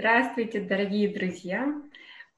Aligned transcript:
Здравствуйте, 0.00 0.60
дорогие 0.60 1.08
друзья! 1.08 1.74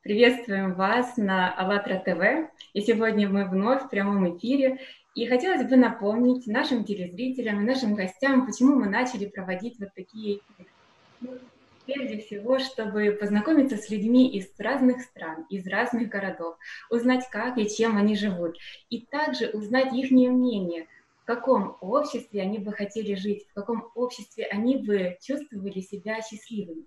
Приветствуем 0.03 0.73
вас 0.73 1.19
на 1.19 1.53
АЛЛАТРА 1.53 1.99
ТВ. 2.07 2.51
И 2.73 2.81
сегодня 2.81 3.29
мы 3.29 3.45
вновь 3.45 3.83
в 3.83 3.91
прямом 3.91 4.35
эфире. 4.35 4.79
И 5.15 5.27
хотелось 5.27 5.69
бы 5.69 5.77
напомнить 5.77 6.47
нашим 6.47 6.85
телезрителям 6.85 7.61
и 7.61 7.67
нашим 7.67 7.95
гостям, 7.95 8.47
почему 8.47 8.77
мы 8.77 8.89
начали 8.89 9.27
проводить 9.27 9.79
вот 9.79 9.91
такие 9.95 10.39
эфиры. 10.39 11.41
Прежде 11.85 12.23
всего, 12.23 12.59
чтобы 12.61 13.11
познакомиться 13.21 13.77
с 13.77 13.91
людьми 13.91 14.31
из 14.31 14.49
разных 14.59 15.03
стран, 15.03 15.45
из 15.51 15.67
разных 15.67 16.09
городов, 16.09 16.57
узнать, 16.89 17.29
как 17.31 17.59
и 17.59 17.69
чем 17.69 17.99
они 17.99 18.17
живут, 18.17 18.57
и 18.89 19.03
также 19.03 19.49
узнать 19.49 19.93
их 19.93 20.11
мнение, 20.11 20.87
в 21.23 21.27
каком 21.27 21.77
обществе 21.83 22.41
они 22.41 22.57
бы 22.57 22.73
хотели 22.73 23.17
жить, 23.17 23.47
в 23.51 23.53
каком 23.53 23.91
обществе 23.95 24.47
они 24.47 24.79
бы 24.79 25.19
чувствовали 25.21 25.81
себя 25.81 26.23
счастливыми. 26.23 26.87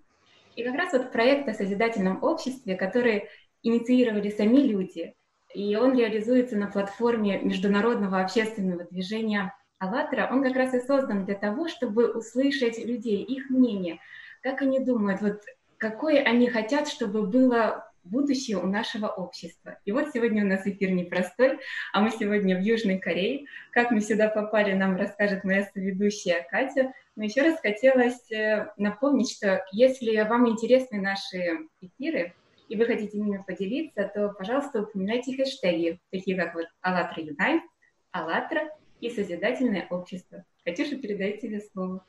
И 0.56 0.62
как 0.62 0.74
раз 0.74 0.92
вот 0.92 1.12
проект 1.12 1.48
о 1.48 1.54
созидательном 1.54 2.22
обществе, 2.22 2.76
который 2.76 3.28
инициировали 3.62 4.30
сами 4.30 4.58
люди, 4.58 5.14
и 5.54 5.76
он 5.76 5.96
реализуется 5.96 6.56
на 6.56 6.66
платформе 6.66 7.40
международного 7.40 8.20
общественного 8.20 8.84
движения 8.84 9.54
«АЛЛАТРА», 9.78 10.28
он 10.30 10.42
как 10.42 10.56
раз 10.56 10.74
и 10.74 10.80
создан 10.80 11.24
для 11.24 11.34
того, 11.34 11.68
чтобы 11.68 12.12
услышать 12.12 12.78
людей, 12.78 13.22
их 13.22 13.50
мнение, 13.50 14.00
как 14.42 14.62
они 14.62 14.80
думают, 14.80 15.20
вот 15.20 15.40
какое 15.78 16.22
они 16.22 16.48
хотят, 16.48 16.88
чтобы 16.88 17.22
было 17.26 17.90
будущее 18.04 18.58
у 18.58 18.66
нашего 18.66 19.06
общества. 19.06 19.78
И 19.84 19.92
вот 19.92 20.10
сегодня 20.12 20.44
у 20.44 20.46
нас 20.46 20.66
эфир 20.66 20.90
непростой, 20.90 21.58
а 21.92 22.00
мы 22.00 22.10
сегодня 22.10 22.56
в 22.56 22.60
Южной 22.60 22.98
Корее. 22.98 23.46
Как 23.72 23.90
мы 23.90 24.00
сюда 24.00 24.28
попали, 24.28 24.72
нам 24.72 24.96
расскажет 24.96 25.44
моя 25.44 25.68
соведущая 25.72 26.46
Катя. 26.50 26.92
Но 27.16 27.24
еще 27.24 27.42
раз 27.42 27.60
хотелось 27.60 28.30
э, 28.30 28.72
напомнить, 28.76 29.32
что 29.32 29.64
если 29.72 30.20
вам 30.22 30.48
интересны 30.48 31.00
наши 31.00 31.68
эфиры, 31.80 32.34
и 32.68 32.76
вы 32.76 32.86
хотите 32.86 33.18
ими 33.18 33.42
поделиться, 33.46 34.10
то, 34.14 34.30
пожалуйста, 34.30 34.82
упоминайте 34.82 35.36
хэштеги, 35.36 36.00
такие 36.10 36.36
как 36.36 36.54
вот 36.54 36.66
«АЛЛАТРА 36.80 37.22
Юнайт», 37.22 37.62
«АЛЛАТРА» 38.10 38.70
и 39.00 39.10
«Созидательное 39.10 39.86
общество». 39.90 40.44
Катюша, 40.64 40.96
передаю 40.96 41.38
тебе 41.38 41.60
слово. 41.60 42.04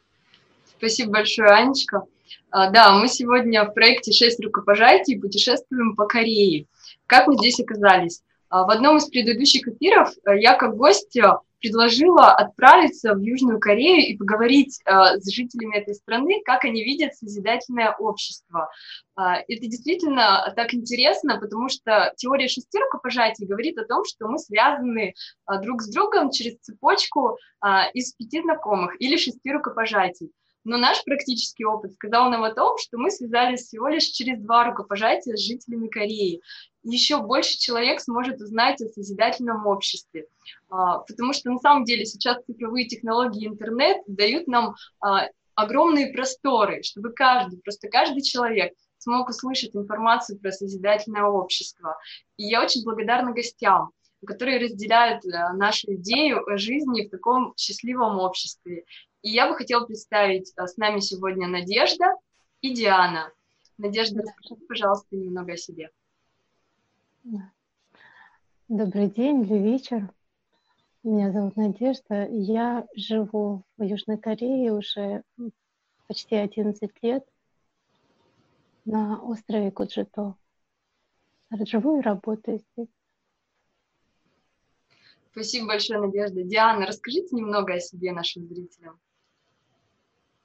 Спасибо 0.66 1.12
большое, 1.12 1.50
Анечка. 1.50 2.04
А, 2.52 2.70
да, 2.70 2.94
мы 2.94 3.08
сегодня 3.08 3.66
в 3.66 3.74
проекте 3.74 4.12
«Шесть 4.12 4.44
рукопожатий» 4.44 5.20
путешествуем 5.20 5.96
по 5.96 6.06
Корее. 6.06 6.68
Как 7.06 7.28
мы 7.28 7.38
здесь 7.38 7.60
оказались? 7.60 8.22
А, 8.50 8.66
в 8.66 8.70
одном 8.70 8.98
из 8.98 9.06
предыдущих 9.06 9.68
эфиров 9.68 10.14
э, 10.26 10.40
я 10.40 10.56
как 10.56 10.76
гость 10.76 11.18
предложила 11.66 12.32
отправиться 12.32 13.16
в 13.16 13.20
Южную 13.20 13.60
Корею 13.60 14.08
и 14.08 14.16
поговорить 14.16 14.82
э, 14.86 15.20
с 15.20 15.34
жителями 15.34 15.78
этой 15.78 15.96
страны, 15.96 16.42
как 16.46 16.64
они 16.64 16.84
видят 16.84 17.16
созидательное 17.16 17.96
общество. 17.98 18.70
Э, 19.18 19.44
это 19.48 19.68
действительно 19.68 20.54
так 20.56 20.76
интересно, 20.76 21.40
потому 21.40 21.70
что 21.70 22.14
теория 22.18 22.48
шести 22.48 22.78
рукопожатий 22.78 23.48
говорит 23.48 23.80
о 23.80 23.86
том, 23.86 24.04
что 24.06 24.28
мы 24.28 24.38
связаны 24.38 25.14
э, 25.50 25.62
друг 25.62 25.82
с 25.82 25.90
другом 25.90 26.30
через 26.30 26.58
цепочку 26.60 27.38
э, 27.66 27.68
из 27.94 28.14
пяти 28.14 28.42
знакомых 28.42 28.96
или 29.00 29.18
шести 29.18 29.52
рукопожатий. 29.52 30.32
Но 30.66 30.78
наш 30.78 31.04
практический 31.04 31.64
опыт 31.64 31.94
сказал 31.94 32.30
нам 32.30 32.44
о 32.44 32.54
том, 32.54 32.78
что 32.80 32.98
мы 32.98 33.12
связались 33.12 33.68
всего 33.68 33.88
лишь 33.88 34.06
через 34.06 34.40
два 34.42 34.66
рукопожатия 34.66 35.36
с 35.36 35.40
жителями 35.40 35.88
Кореи. 35.88 36.42
Еще 36.84 37.22
больше 37.22 37.58
человек 37.58 38.02
сможет 38.02 38.42
узнать 38.42 38.82
о 38.82 38.90
созидательном 38.90 39.68
обществе. 39.68 40.28
А, 40.70 41.00
потому 41.00 41.34
что 41.34 41.52
на 41.52 41.60
самом 41.60 41.86
деле 41.86 42.06
сейчас 42.06 42.44
цифровые 42.46 42.88
технологии 42.88 43.48
интернет 43.48 44.02
дают 44.08 44.48
нам 44.48 44.76
а, 45.00 45.30
огромные 45.54 46.12
просторы, 46.12 46.82
чтобы 46.84 47.14
каждый, 47.14 47.60
просто 47.62 47.88
каждый 47.88 48.24
человек 48.24 48.74
смог 48.98 49.30
услышать 49.30 49.76
информацию 49.76 50.40
про 50.40 50.52
созидательное 50.52 51.26
общество. 51.26 51.96
И 52.38 52.46
я 52.46 52.64
очень 52.64 52.84
благодарна 52.84 53.34
гостям, 53.34 53.92
которые 54.26 54.60
разделяют 54.60 55.24
э, 55.26 55.54
нашу 55.54 55.94
идею 55.96 56.44
жизни 56.58 57.06
в 57.06 57.12
таком 57.12 57.54
счастливом 57.58 58.20
обществе. 58.20 58.84
И 59.26 59.32
я 59.32 59.50
бы 59.50 59.56
хотела 59.56 59.84
представить 59.84 60.54
э, 60.56 60.68
с 60.68 60.78
нами 60.78 61.00
сегодня 61.00 61.48
Надежда 61.48 62.14
и 62.62 62.76
Диана. 62.76 63.32
Надежда, 63.80 64.22
расскажи, 64.22 64.56
пожалуйста, 64.68 65.16
немного 65.16 65.54
о 65.54 65.58
себе. 65.58 65.90
Добрый 68.68 69.10
день 69.10 69.42
или 69.42 69.58
вечер. 69.58 70.12
Меня 71.02 71.32
зовут 71.32 71.56
Надежда. 71.56 72.28
Я 72.30 72.86
живу 72.96 73.64
в 73.78 73.84
Южной 73.84 74.20
Корее 74.20 74.74
уже 74.74 75.24
почти 76.06 76.36
11 76.36 76.92
лет 77.02 77.28
на 78.86 79.20
острове 79.24 79.72
Куджито. 79.72 80.36
Живу 81.50 81.98
и 81.98 82.04
работаю 82.04 82.60
здесь. 82.60 82.94
Спасибо 85.32 85.70
большое, 85.70 86.00
Надежда. 86.00 86.44
Диана, 86.44 86.86
расскажите 86.86 87.36
немного 87.36 87.74
о 87.74 87.80
себе 87.80 88.12
нашим 88.12 88.46
зрителям. 88.46 89.00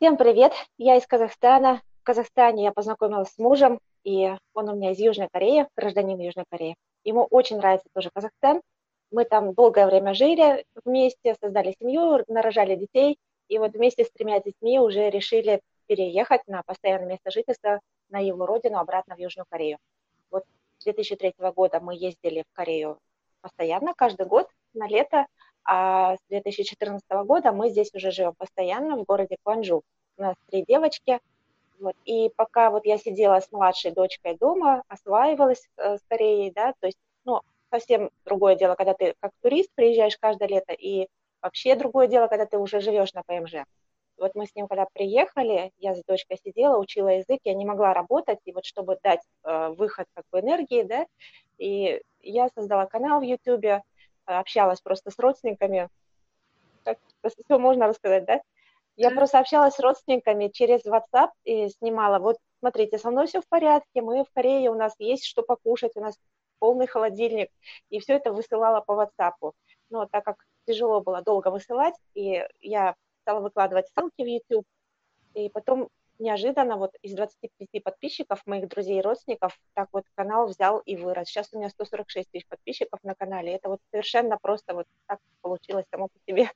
Всем 0.00 0.16
привет, 0.16 0.54
я 0.78 0.96
из 0.96 1.06
Казахстана. 1.06 1.82
В 2.00 2.04
Казахстане 2.04 2.64
я 2.64 2.72
познакомилась 2.72 3.28
с 3.28 3.36
мужем, 3.36 3.80
и 4.02 4.34
он 4.54 4.70
у 4.70 4.74
меня 4.74 4.92
из 4.92 4.98
Южной 4.98 5.28
Кореи, 5.30 5.68
гражданин 5.76 6.18
Южной 6.18 6.46
Кореи. 6.50 6.74
Ему 7.04 7.26
очень 7.28 7.58
нравится 7.58 7.86
тоже 7.92 8.08
Казахстан. 8.10 8.62
Мы 9.10 9.26
там 9.26 9.52
долгое 9.52 9.84
время 9.84 10.14
жили 10.14 10.64
вместе, 10.86 11.36
создали 11.38 11.74
семью, 11.78 12.24
нарожали 12.28 12.76
детей, 12.76 13.18
и 13.48 13.58
вот 13.58 13.74
вместе 13.74 14.06
с 14.06 14.10
тремя 14.10 14.40
детьми 14.40 14.80
уже 14.80 15.10
решили 15.10 15.60
переехать 15.86 16.46
на 16.46 16.62
постоянное 16.62 17.08
место 17.08 17.30
жительства 17.30 17.80
на 18.08 18.20
его 18.20 18.46
родину, 18.46 18.78
обратно 18.78 19.16
в 19.16 19.18
Южную 19.18 19.44
Корею. 19.50 19.76
Вот 20.30 20.44
с 20.78 20.84
2003 20.84 21.34
года 21.54 21.78
мы 21.80 21.94
ездили 21.94 22.44
в 22.50 22.56
Корею 22.56 22.98
постоянно, 23.42 23.92
каждый 23.92 24.24
год 24.24 24.48
на 24.72 24.88
лето, 24.88 25.26
а 25.64 26.16
с 26.16 26.20
2014 26.28 27.04
года 27.24 27.52
мы 27.52 27.70
здесь 27.70 27.90
уже 27.94 28.10
живем 28.10 28.34
постоянно 28.34 28.96
в 28.96 29.04
городе 29.04 29.36
Кванжу. 29.42 29.82
У 30.16 30.22
нас 30.22 30.36
три 30.50 30.64
девочки. 30.66 31.20
Вот. 31.78 31.94
И 32.04 32.30
пока 32.36 32.70
вот 32.70 32.84
я 32.84 32.98
сидела 32.98 33.40
с 33.40 33.50
младшей 33.50 33.92
дочкой 33.92 34.36
дома, 34.36 34.82
осваивалась 34.88 35.66
э, 35.78 35.96
да, 36.54 36.74
то 36.78 36.86
есть, 36.86 36.98
ну, 37.24 37.40
совсем 37.70 38.10
другое 38.24 38.54
дело, 38.56 38.74
когда 38.74 38.92
ты 38.94 39.14
как 39.20 39.32
турист 39.40 39.70
приезжаешь 39.74 40.18
каждое 40.18 40.48
лето, 40.48 40.72
и 40.72 41.08
вообще 41.40 41.76
другое 41.76 42.06
дело, 42.06 42.26
когда 42.26 42.44
ты 42.44 42.58
уже 42.58 42.80
живешь 42.80 43.14
на 43.14 43.22
ПМЖ. 43.22 43.64
Вот 44.18 44.34
мы 44.34 44.46
с 44.46 44.54
ним, 44.54 44.68
когда 44.68 44.86
приехали, 44.92 45.72
я 45.78 45.94
с 45.94 46.02
дочкой 46.04 46.38
сидела, 46.44 46.78
учила 46.78 47.08
язык, 47.08 47.40
я 47.44 47.54
не 47.54 47.64
могла 47.64 47.94
работать, 47.94 48.38
и 48.44 48.52
вот 48.52 48.66
чтобы 48.66 48.98
дать 49.02 49.22
э, 49.44 49.68
выход 49.70 50.06
как 50.12 50.24
бы 50.30 50.40
энергии, 50.40 50.82
да, 50.82 51.06
и 51.56 52.02
я 52.20 52.50
создала 52.54 52.84
канал 52.84 53.20
в 53.20 53.22
Ютубе, 53.22 53.82
общалась 54.38 54.80
просто 54.80 55.10
с 55.10 55.18
родственниками. 55.18 55.88
Так, 56.84 56.98
все 57.22 57.58
можно 57.58 57.86
рассказать, 57.88 58.24
да? 58.24 58.40
Я 58.96 59.10
просто 59.10 59.38
общалась 59.38 59.74
с 59.74 59.80
родственниками 59.80 60.48
через 60.48 60.84
WhatsApp 60.84 61.30
и 61.44 61.68
снимала. 61.68 62.18
Вот, 62.18 62.36
смотрите, 62.58 62.98
со 62.98 63.10
мной 63.10 63.26
все 63.26 63.40
в 63.40 63.48
порядке, 63.48 64.02
мы 64.02 64.24
в 64.24 64.30
Корее, 64.34 64.70
у 64.70 64.74
нас 64.74 64.94
есть 64.98 65.24
что 65.24 65.42
покушать, 65.42 65.92
у 65.94 66.00
нас 66.00 66.18
полный 66.58 66.86
холодильник. 66.86 67.50
И 67.88 67.98
все 68.00 68.14
это 68.14 68.32
высылала 68.32 68.80
по 68.80 68.92
WhatsApp. 68.92 69.52
Но 69.88 70.06
так 70.06 70.24
как 70.24 70.44
тяжело 70.66 71.00
было 71.00 71.22
долго 71.22 71.48
высылать, 71.50 71.94
и 72.14 72.46
я 72.60 72.94
стала 73.22 73.40
выкладывать 73.40 73.88
ссылки 73.88 74.22
в 74.22 74.26
YouTube, 74.26 74.66
и 75.34 75.48
потом 75.48 75.88
неожиданно 76.20 76.76
вот 76.76 76.92
из 77.02 77.14
25 77.14 77.82
подписчиков, 77.82 78.46
моих 78.46 78.68
друзей 78.68 78.98
и 78.98 79.02
родственников, 79.02 79.58
так 79.74 79.88
вот 79.92 80.04
канал 80.14 80.46
взял 80.46 80.78
и 80.78 80.96
вырос. 80.96 81.28
Сейчас 81.28 81.48
у 81.52 81.58
меня 81.58 81.70
146 81.70 82.30
тысяч 82.30 82.46
подписчиков 82.46 83.00
на 83.02 83.14
канале. 83.14 83.54
Это 83.54 83.68
вот 83.68 83.80
совершенно 83.90 84.38
просто 84.40 84.74
вот 84.74 84.86
так 85.06 85.18
получилось 85.40 85.86
само 85.90 86.08
по 86.08 86.18
себе. 86.26 86.50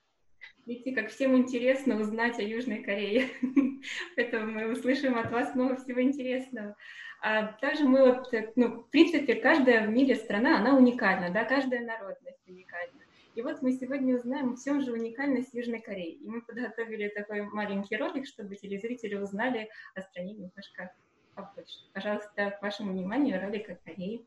Видите, 0.67 0.93
как 0.93 1.11
всем 1.11 1.37
интересно 1.37 2.01
узнать 2.01 2.39
о 2.39 2.43
Южной 2.43 2.83
Корее. 2.83 3.29
Поэтому 4.17 4.53
мы 4.53 4.73
услышим 4.73 5.19
от 5.19 5.31
вас 5.31 5.55
много 5.55 5.77
всего 5.77 6.01
интересного. 6.03 6.77
А 7.23 7.53
также 7.55 7.84
мы 7.84 8.05
вот, 8.05 8.33
ну, 8.57 8.83
в 8.83 8.91
принципе, 8.91 9.34
каждая 9.34 9.87
в 9.87 9.91
мире 9.91 10.15
страна, 10.15 10.59
она 10.59 10.77
уникальна, 10.77 11.31
да, 11.31 11.45
каждая 11.45 11.81
народность 11.81 12.47
уникальна. 12.47 13.03
И 13.34 13.42
вот 13.42 13.63
мы 13.63 13.72
сегодня 13.72 14.16
узнаем, 14.16 14.54
в 14.54 14.63
чем 14.63 14.81
же 14.81 14.92
уникальность 14.92 15.54
Южной 15.54 15.81
Кореи. 15.81 16.13
И 16.13 16.28
мы 16.28 16.41
подготовили 16.41 17.09
такой 17.09 17.42
маленький 17.42 17.97
ролик, 17.97 18.27
чтобы 18.27 18.54
телезрители 18.54 19.16
узнали 19.16 19.69
о 19.97 20.03
стране 20.03 20.34
немножко 20.34 20.95
побольше. 21.34 21.81
Пожалуйста, 21.92 22.53
к 22.53 22.63
вашему 22.63 22.92
вниманию 22.92 23.41
ролик 23.42 23.71
о 23.71 23.75
Корее. 23.75 24.21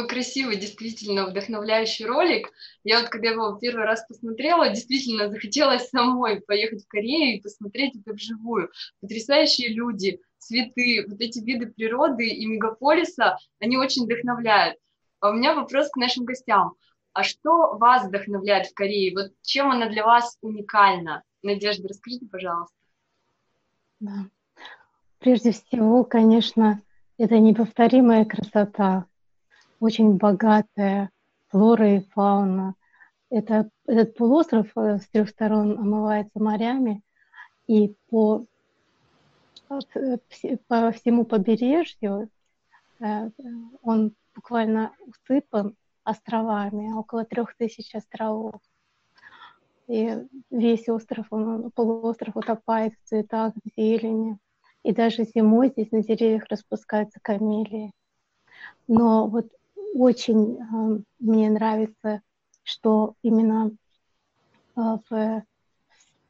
Такой 0.00 0.08
красивый, 0.08 0.56
действительно 0.56 1.26
вдохновляющий 1.26 2.06
ролик. 2.06 2.50
Я 2.84 3.00
вот, 3.00 3.08
когда 3.10 3.30
его 3.30 3.52
первый 3.58 3.84
раз 3.84 4.04
посмотрела, 4.06 4.70
действительно 4.70 5.28
захотелось 5.28 5.88
самой 5.88 6.40
поехать 6.40 6.84
в 6.84 6.88
Корею 6.88 7.36
и 7.36 7.40
посмотреть 7.40 7.96
это 7.96 8.14
вживую. 8.14 8.70
Потрясающие 9.00 9.68
люди, 9.68 10.20
цветы, 10.38 11.04
вот 11.08 11.20
эти 11.20 11.40
виды 11.40 11.66
природы 11.66 12.28
и 12.28 12.46
мегаполиса, 12.46 13.36
они 13.58 13.76
очень 13.76 14.04
вдохновляют. 14.04 14.78
А 15.20 15.30
у 15.30 15.34
меня 15.34 15.54
вопрос 15.54 15.90
к 15.90 15.96
нашим 15.96 16.24
гостям. 16.24 16.74
А 17.12 17.22
что 17.22 17.76
вас 17.76 18.06
вдохновляет 18.06 18.68
в 18.68 18.74
Корее? 18.74 19.12
Вот 19.14 19.32
чем 19.42 19.70
она 19.70 19.88
для 19.88 20.04
вас 20.04 20.38
уникальна? 20.40 21.22
Надежда, 21.42 21.88
расскажите, 21.88 22.26
пожалуйста. 22.26 22.74
Да. 23.98 24.26
Прежде 25.18 25.52
всего, 25.52 26.04
конечно, 26.04 26.80
это 27.18 27.38
неповторимая 27.38 28.24
красота, 28.24 29.04
очень 29.80 30.16
богатая 30.16 31.10
флора 31.48 31.96
и 31.96 32.00
фауна. 32.10 32.74
Это, 33.30 33.70
этот 33.86 34.14
полуостров 34.14 34.66
э, 34.76 34.98
с 34.98 35.08
трех 35.08 35.30
сторон 35.30 35.78
омывается 35.78 36.40
морями, 36.40 37.02
и 37.66 37.94
по, 38.08 38.44
э, 39.68 40.16
по 40.68 40.90
всему 40.92 41.24
побережью 41.24 42.28
э, 43.00 43.30
он 43.82 44.12
буквально 44.34 44.92
усыпан 45.06 45.76
островами, 46.04 46.92
около 46.92 47.24
трех 47.24 47.54
тысяч 47.56 47.94
островов. 47.94 48.60
И 49.86 50.16
весь 50.50 50.88
остров, 50.88 51.26
он, 51.30 51.70
полуостров 51.72 52.36
утопает 52.36 52.94
в 52.94 53.08
цветах, 53.08 53.54
в 53.54 53.68
зелени. 53.76 54.38
И 54.82 54.92
даже 54.92 55.24
зимой 55.24 55.70
здесь 55.70 55.90
на 55.90 56.02
деревьях 56.02 56.44
распускаются 56.48 57.18
камелии. 57.20 57.92
Но 58.86 59.26
вот 59.26 59.50
очень 59.94 60.58
э, 60.58 61.02
мне 61.18 61.50
нравится, 61.50 62.22
что 62.62 63.14
именно 63.22 63.70
э, 64.76 64.80
в 65.08 65.44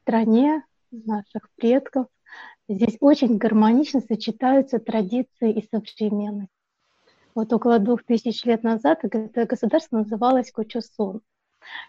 стране 0.03 0.65
наших 0.91 1.51
предков 1.57 2.07
здесь 2.69 2.97
очень 3.01 3.37
гармонично 3.37 4.01
сочетаются 4.01 4.79
традиции 4.79 5.53
и 5.53 5.69
современность. 5.71 6.51
Вот 7.35 7.53
около 7.53 7.79
двух 7.79 8.03
тысяч 8.05 8.45
лет 8.45 8.63
назад 8.63 9.01
это 9.03 9.47
государство 9.47 9.99
называлось 9.99 10.51
Кучусун. 10.51 11.21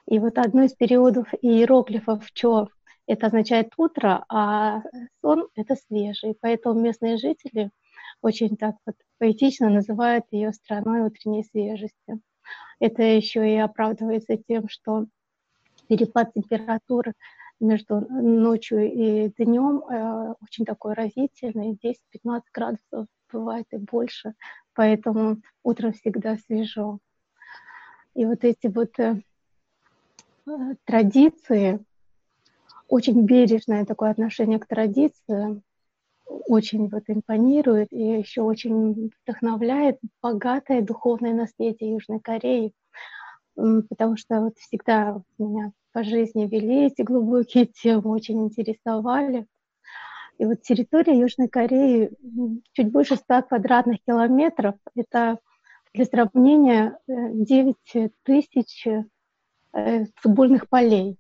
И 0.08 0.20
вот 0.20 0.38
одно 0.38 0.64
из 0.64 0.74
периодов 0.74 1.34
иероглифов 1.42 2.32
Чо 2.34 2.70
это 3.08 3.28
означает 3.28 3.74
утро, 3.78 4.24
а 4.30 4.84
сон– 5.22 5.48
это 5.56 5.76
свежий. 5.76 6.38
Поэтому 6.40 6.80
местные 6.80 7.18
жители 7.18 7.72
очень 8.22 8.56
так 8.58 8.76
вот 8.86 8.96
поэтично 9.18 9.70
называют 9.70 10.26
ее 10.32 10.54
страной 10.54 11.02
утренней 11.02 11.44
свежести. 11.44 12.20
Это 12.80 13.04
еще 13.04 13.48
и 13.52 13.58
оправдывается 13.58 14.38
тем, 14.38 14.68
что 14.70 15.06
перепад 15.88 16.34
температуры 16.34 17.14
между 17.60 18.00
ночью 18.00 18.92
и 18.92 19.30
днем 19.38 19.84
э, 19.88 20.34
очень 20.42 20.66
такой 20.66 20.94
разительный, 20.94 21.78
10-15 21.84 22.42
градусов 22.54 23.08
бывает 23.32 23.68
и 23.72 23.78
больше, 23.78 24.34
поэтому 24.74 25.42
утром 25.64 25.94
всегда 25.94 26.38
свежо. 26.38 27.00
И 28.16 28.26
вот 28.26 28.44
эти 28.44 28.68
вот 28.68 28.98
э, 29.00 29.22
э 30.48 30.52
традиции, 30.86 31.80
очень 32.88 33.26
бережное 33.26 33.86
такое 33.86 34.10
отношение 34.10 34.60
к 34.60 34.68
традициям, 34.68 35.64
очень 36.48 36.90
вот 36.90 37.04
импонирует 37.08 37.92
и 37.92 38.20
еще 38.20 38.42
очень 38.42 39.12
вдохновляет 39.24 40.00
богатое 40.22 40.82
духовное 40.82 41.34
наследие 41.34 41.94
Южной 41.94 42.20
Кореи, 42.20 42.74
потому 43.56 44.18
что 44.18 44.42
вот 44.42 44.58
всегда 44.58 45.22
меня 45.38 45.72
по 45.94 46.04
жизни 46.04 46.48
вели 46.48 46.88
эти 46.88 47.02
глубокие 47.02 47.66
темы, 47.66 48.12
очень 48.12 48.44
интересовали. 48.44 49.46
И 50.38 50.46
вот 50.46 50.62
территория 50.62 51.20
Южной 51.20 51.50
Кореи 51.50 52.12
чуть 52.74 52.92
больше 52.92 53.16
100 53.16 53.44
квадратных 53.44 53.98
километров. 54.06 54.76
Это 54.96 55.38
для 55.94 56.06
сравнения 56.06 56.98
9 57.08 57.76
э, 57.94 58.10
тысяч 58.24 58.88
э, 58.88 60.06
футбольных 60.16 60.68
полей. 60.68 61.18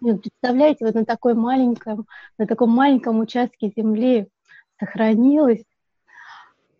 Вот 0.00 0.22
представляете, 0.22 0.84
вот 0.84 0.94
на 0.94 1.04
такой 1.04 1.34
маленьком, 1.34 2.06
на 2.38 2.46
таком 2.46 2.70
маленьком 2.70 3.18
участке 3.18 3.72
земли 3.76 4.28
сохранилось 4.78 5.64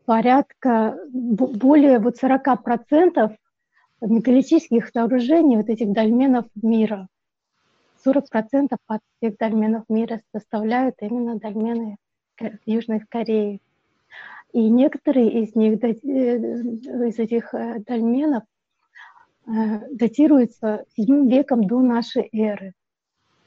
порядка 0.05 0.97
более 1.13 1.99
вот 1.99 2.17
40% 2.23 3.37
мегалитических 4.01 4.89
сооружений 4.89 5.57
вот 5.57 5.69
этих 5.69 5.93
дольменов 5.93 6.47
мира. 6.55 7.09
40% 8.07 8.77
от 8.87 9.01
всех 9.17 9.37
дольменов 9.37 9.85
мира 9.89 10.21
составляют 10.33 10.95
именно 11.01 11.39
дольмены 11.39 11.97
Южной 12.65 13.01
Кореи. 13.09 13.61
И 14.53 14.69
некоторые 14.71 15.43
из 15.43 15.55
них, 15.55 15.83
э, 15.83 15.97
из 15.97 17.19
этих 17.19 17.53
э, 17.53 17.81
дольменов, 17.81 18.45
э, 19.47 19.51
датируются 19.91 20.85
7 20.97 21.29
веком 21.29 21.67
до 21.67 21.81
нашей 21.81 22.29
эры. 22.33 22.73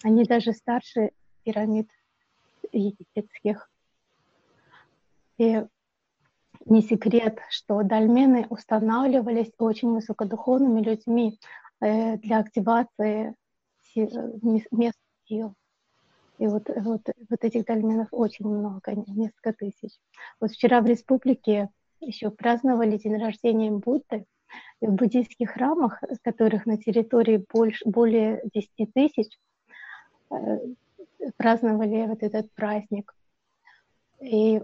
Они 0.03 0.23
даже 0.23 0.53
старше 0.53 1.11
пирамид 1.43 1.89
египетских. 2.71 3.69
И 5.37 5.63
не 6.65 6.81
секрет, 6.81 7.39
что 7.49 7.81
дольмены 7.83 8.45
устанавливались 8.49 9.51
очень 9.57 9.89
высокодуховными 9.93 10.81
людьми 10.81 11.39
э, 11.79 12.17
для 12.17 12.39
активации 12.39 13.35
мест 13.95 14.97
сил. 15.27 15.55
И 16.37 16.47
вот, 16.47 16.69
вот, 16.75 17.01
вот 17.29 17.43
этих 17.43 17.65
дольменов 17.65 18.07
очень 18.11 18.47
много, 18.47 18.93
несколько 19.07 19.53
тысяч. 19.53 19.99
Вот 20.39 20.51
вчера 20.51 20.81
в 20.81 20.85
республике 20.85 21.69
еще 21.99 22.31
праздновали 22.31 22.97
день 22.97 23.17
рождения 23.17 23.71
Будды. 23.71 24.25
И 24.81 24.87
в 24.87 24.93
буддийских 24.93 25.51
храмах, 25.51 26.03
которых 26.23 26.65
на 26.65 26.77
территории 26.77 27.45
больше, 27.51 27.87
более 27.87 28.41
10 28.53 28.93
тысяч, 28.93 29.37
праздновали 31.37 32.07
вот 32.07 32.23
этот 32.23 32.51
праздник. 32.53 33.13
И 34.19 34.61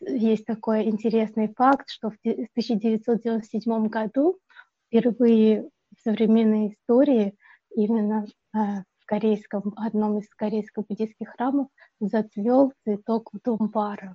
есть 0.00 0.44
такой 0.44 0.84
интересный 0.88 1.52
факт, 1.54 1.88
что 1.88 2.10
в 2.10 2.16
1997 2.22 3.86
году 3.88 4.38
впервые 4.86 5.68
в 5.96 6.00
современной 6.02 6.68
истории 6.68 7.34
именно 7.74 8.26
э, 8.54 8.58
в 8.98 9.06
корейском, 9.06 9.72
одном 9.76 10.18
из 10.18 10.28
корейских 10.28 10.86
буддийских 10.86 11.30
храмов 11.30 11.68
зацвел 12.00 12.72
цветок 12.84 13.30
Думбара. 13.44 14.14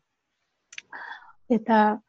Это 1.50 2.02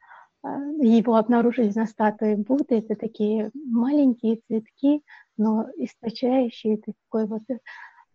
э, 0.43 0.49
его 0.81 1.17
обнаружили 1.17 1.73
на 1.75 1.87
статуе 1.87 2.37
Будды. 2.37 2.79
Это 2.79 2.97
такие 2.97 3.51
маленькие 3.55 4.41
цветки, 4.47 5.03
но 5.37 5.67
источающие 5.77 6.79
такой 6.79 7.27
вот 7.27 7.43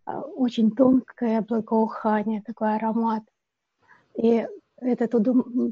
а, 0.04 0.20
очень 0.20 0.70
тонкое 0.70 1.42
благоухание, 1.42 2.42
такой 2.42 2.76
аромат. 2.76 3.22
И 4.16 4.46
этот 4.76 5.12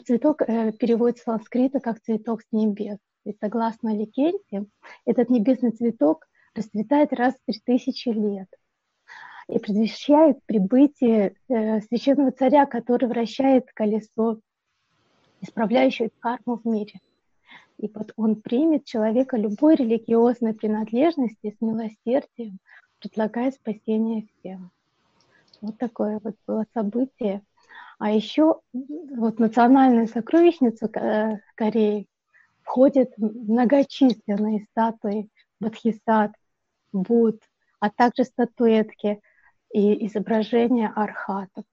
цветок 0.05 0.43
э, 0.43 0.73
переводится 0.73 1.23
с 1.23 1.25
санскрита 1.25 1.81
как 1.81 2.00
цветок 2.00 2.43
с 2.43 2.47
небес. 2.52 2.99
И 3.25 3.35
согласно 3.40 3.97
легенде, 3.97 4.67
этот 5.07 5.31
небесный 5.31 5.71
цветок 5.71 6.26
расцветает 6.55 7.12
раз 7.12 7.35
в 7.35 7.47
три 7.47 7.61
тысячи 7.64 8.09
лет 8.09 8.49
и 9.49 9.59
предвещает 9.59 10.38
прибытие 10.45 11.35
э, 11.49 11.81
священного 11.81 12.33
царя, 12.33 12.67
который 12.67 13.09
вращает 13.09 13.67
колесо, 13.75 14.40
исправляющее 15.40 16.11
карму 16.21 16.57
в 16.57 16.67
мире. 16.67 17.00
И 17.78 17.90
вот 17.94 18.12
он 18.16 18.37
примет 18.37 18.85
человека 18.85 19.37
любой 19.37 19.76
религиозной 19.76 20.52
принадлежности 20.52 21.56
с 21.56 21.61
милосердием, 21.61 22.58
предлагая 22.99 23.52
спасение 23.52 24.26
всем. 24.26 24.70
Вот 25.61 25.78
такое 25.78 26.20
вот 26.23 26.35
было 26.47 26.66
событие. 26.75 27.42
А 27.99 28.11
еще 28.11 28.61
вот 28.73 29.38
национальная 29.38 30.06
сокровищница 30.06 30.87
э, 30.87 31.38
Кореи 31.54 32.06
входят 32.62 33.12
многочисленные 33.16 34.66
статуи 34.70 35.28
Бодхисат, 35.61 36.32
Буд, 36.92 37.40
а 37.80 37.90
также 37.90 38.25
статуэтки 38.25 39.20
и 39.73 40.06
изображения 40.06 40.92
архатов. 40.94 41.64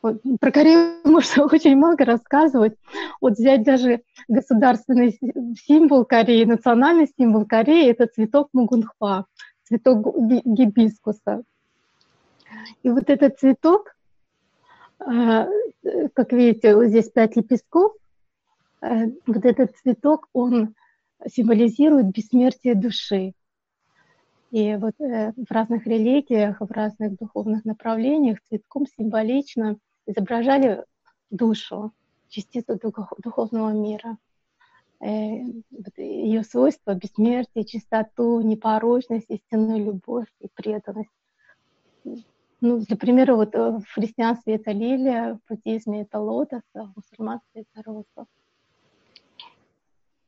Про 0.00 0.52
Корею 0.52 1.00
можно 1.04 1.44
очень 1.44 1.76
много 1.76 2.04
рассказывать. 2.04 2.74
Вот 3.20 3.32
взять 3.34 3.64
даже 3.64 4.02
государственный 4.28 5.18
символ 5.56 6.04
Кореи, 6.04 6.44
национальный 6.44 7.08
символ 7.18 7.46
Кореи– 7.46 7.88
это 7.90 8.06
цветок 8.06 8.48
мугунхва 8.52 9.26
цветок 9.68 10.16
гибискуса. 10.44 11.42
И 12.82 12.90
вот 12.90 13.10
этот 13.10 13.38
цветок, 13.38 13.94
а, 14.98 15.46
как 16.14 16.32
видите, 16.32 16.74
вот 16.74 16.86
здесь 16.86 17.10
пять 17.10 17.36
лепестков, 17.36 17.92
э, 18.80 19.06
вот 19.26 19.44
этот 19.44 19.76
цветок, 19.76 20.28
он 20.32 20.74
символизирует 21.30 22.06
бессмертие 22.06 22.74
души. 22.74 23.32
И 24.50 24.76
вот 24.76 24.98
э, 25.00 25.32
в 25.36 25.50
разных 25.50 25.86
религиях, 25.86 26.60
в 26.60 26.70
разных 26.70 27.18
духовных 27.18 27.66
направлениях 27.66 28.38
цветком 28.48 28.86
символично 28.86 29.78
изображали 30.08 30.84
душу, 31.30 31.92
частицу 32.28 32.78
духовного 33.18 33.70
мира. 33.70 34.18
Э, 35.00 35.06
ее 35.96 36.42
свойства 36.42 36.94
бессмертие, 36.94 37.64
чистоту, 37.64 38.40
непорочность, 38.40 39.26
истинную 39.28 39.84
любовь 39.84 40.26
и 40.40 40.48
преданность. 40.54 41.10
Ну, 42.60 42.80
для 42.80 42.96
примера, 42.96 43.36
вот 43.36 43.54
э, 43.54 43.78
в 43.78 43.84
христианстве 43.94 44.56
это 44.56 44.72
лилия, 44.72 45.34
в 45.34 45.48
буддизме 45.48 46.02
это 46.02 46.18
лотос, 46.18 46.62
а 46.74 46.84
в 46.84 46.92
мусульманстве 46.96 47.62
это 47.62 47.82
роза. 47.84 48.26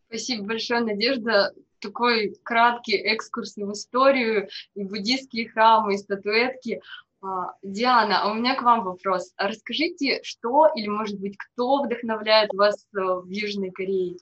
Спасибо 0.07 0.47
большое, 0.47 0.81
Надежда. 0.81 1.53
Такой 1.81 2.37
краткий 2.43 2.97
экскурс 2.97 3.57
в 3.57 3.73
историю, 3.73 4.49
и 4.75 4.85
буддийские 4.85 5.49
храмы, 5.49 5.95
и 5.95 5.99
статуэтки. 5.99 6.83
А, 7.23 7.55
Диана, 7.63 8.23
а 8.23 8.31
у 8.31 8.35
меня 8.35 8.55
к 8.55 8.63
вам 8.63 8.85
вопрос. 8.85 9.33
Расскажите, 9.37 10.23
что 10.23 10.69
или, 10.75 10.89
может 10.89 11.21
быть, 11.21 11.37
кто 11.37 11.83
вдохновляет 11.83 12.53
вас 12.55 12.87
э, 12.95 12.99
в 12.99 13.29
Южной 13.29 13.71
Корее? 13.71 14.17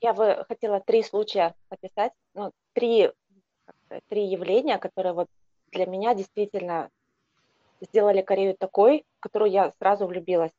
Я 0.00 0.14
бы 0.14 0.44
хотела 0.48 0.80
три 0.80 1.02
случая 1.02 1.54
описать, 1.68 2.12
ну, 2.34 2.52
три, 2.72 3.10
три 4.08 4.26
явления, 4.26 4.78
которые 4.78 5.12
вот 5.12 5.28
для 5.70 5.86
меня 5.86 6.14
действительно 6.14 6.90
сделали 7.80 8.22
Корею 8.22 8.56
такой, 8.56 9.04
в 9.18 9.20
которую 9.20 9.50
я 9.50 9.72
сразу 9.78 10.06
влюбилась. 10.06 10.52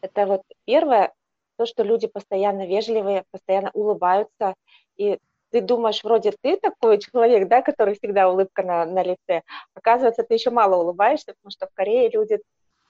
Это 0.00 0.26
вот 0.26 0.42
первое, 0.64 1.12
то, 1.56 1.66
что 1.66 1.82
люди 1.82 2.06
постоянно 2.06 2.66
вежливые, 2.66 3.24
постоянно 3.30 3.70
улыбаются, 3.72 4.54
и 4.96 5.18
ты 5.50 5.60
думаешь, 5.60 6.02
вроде 6.04 6.32
ты 6.40 6.56
такой 6.56 6.98
человек, 6.98 7.48
да, 7.48 7.62
который 7.62 7.94
всегда 7.94 8.28
улыбка 8.30 8.62
на, 8.62 8.84
на 8.84 9.02
лице. 9.02 9.42
Оказывается, 9.74 10.22
ты 10.22 10.34
еще 10.34 10.50
мало 10.50 10.76
улыбаешься, 10.76 11.34
потому 11.34 11.50
что 11.50 11.66
в 11.66 11.74
Корее 11.74 12.10
люди 12.10 12.40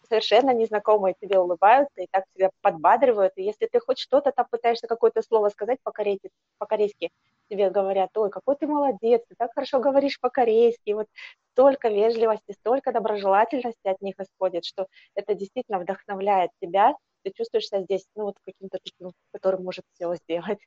совершенно 0.08 0.50
незнакомые 0.54 1.14
тебе 1.20 1.38
улыбаются 1.38 2.00
и 2.00 2.06
так 2.10 2.24
тебя 2.34 2.50
подбадривают. 2.60 3.32
И 3.36 3.42
если 3.42 3.66
ты 3.66 3.80
хоть 3.80 3.98
что-то 3.98 4.32
там 4.32 4.46
пытаешься 4.50 4.86
какое-то 4.86 5.22
слово 5.22 5.48
сказать 5.50 5.78
по-корейски, 5.82 6.30
по-корейски, 6.58 7.10
тебе 7.50 7.70
говорят, 7.70 8.16
ой, 8.16 8.30
какой 8.30 8.56
ты 8.56 8.66
молодец, 8.66 9.22
ты 9.28 9.34
так 9.36 9.52
хорошо 9.54 9.80
говоришь 9.80 10.20
по-корейски. 10.20 10.90
И 10.90 10.94
вот 10.94 11.06
столько 11.52 11.88
вежливости, 11.88 12.52
столько 12.52 12.92
доброжелательности 12.92 13.88
от 13.88 14.00
них 14.00 14.14
исходит, 14.18 14.64
что 14.64 14.86
это 15.14 15.34
действительно 15.34 15.78
вдохновляет 15.78 16.50
тебя. 16.60 16.94
Ты 17.22 17.32
чувствуешь 17.32 17.66
себя 17.66 17.82
здесь, 17.82 18.06
ну, 18.14 18.24
вот 18.24 18.36
каким-то 18.44 18.78
таким, 18.82 19.10
который 19.32 19.60
может 19.60 19.84
все 19.94 20.14
сделать. 20.14 20.60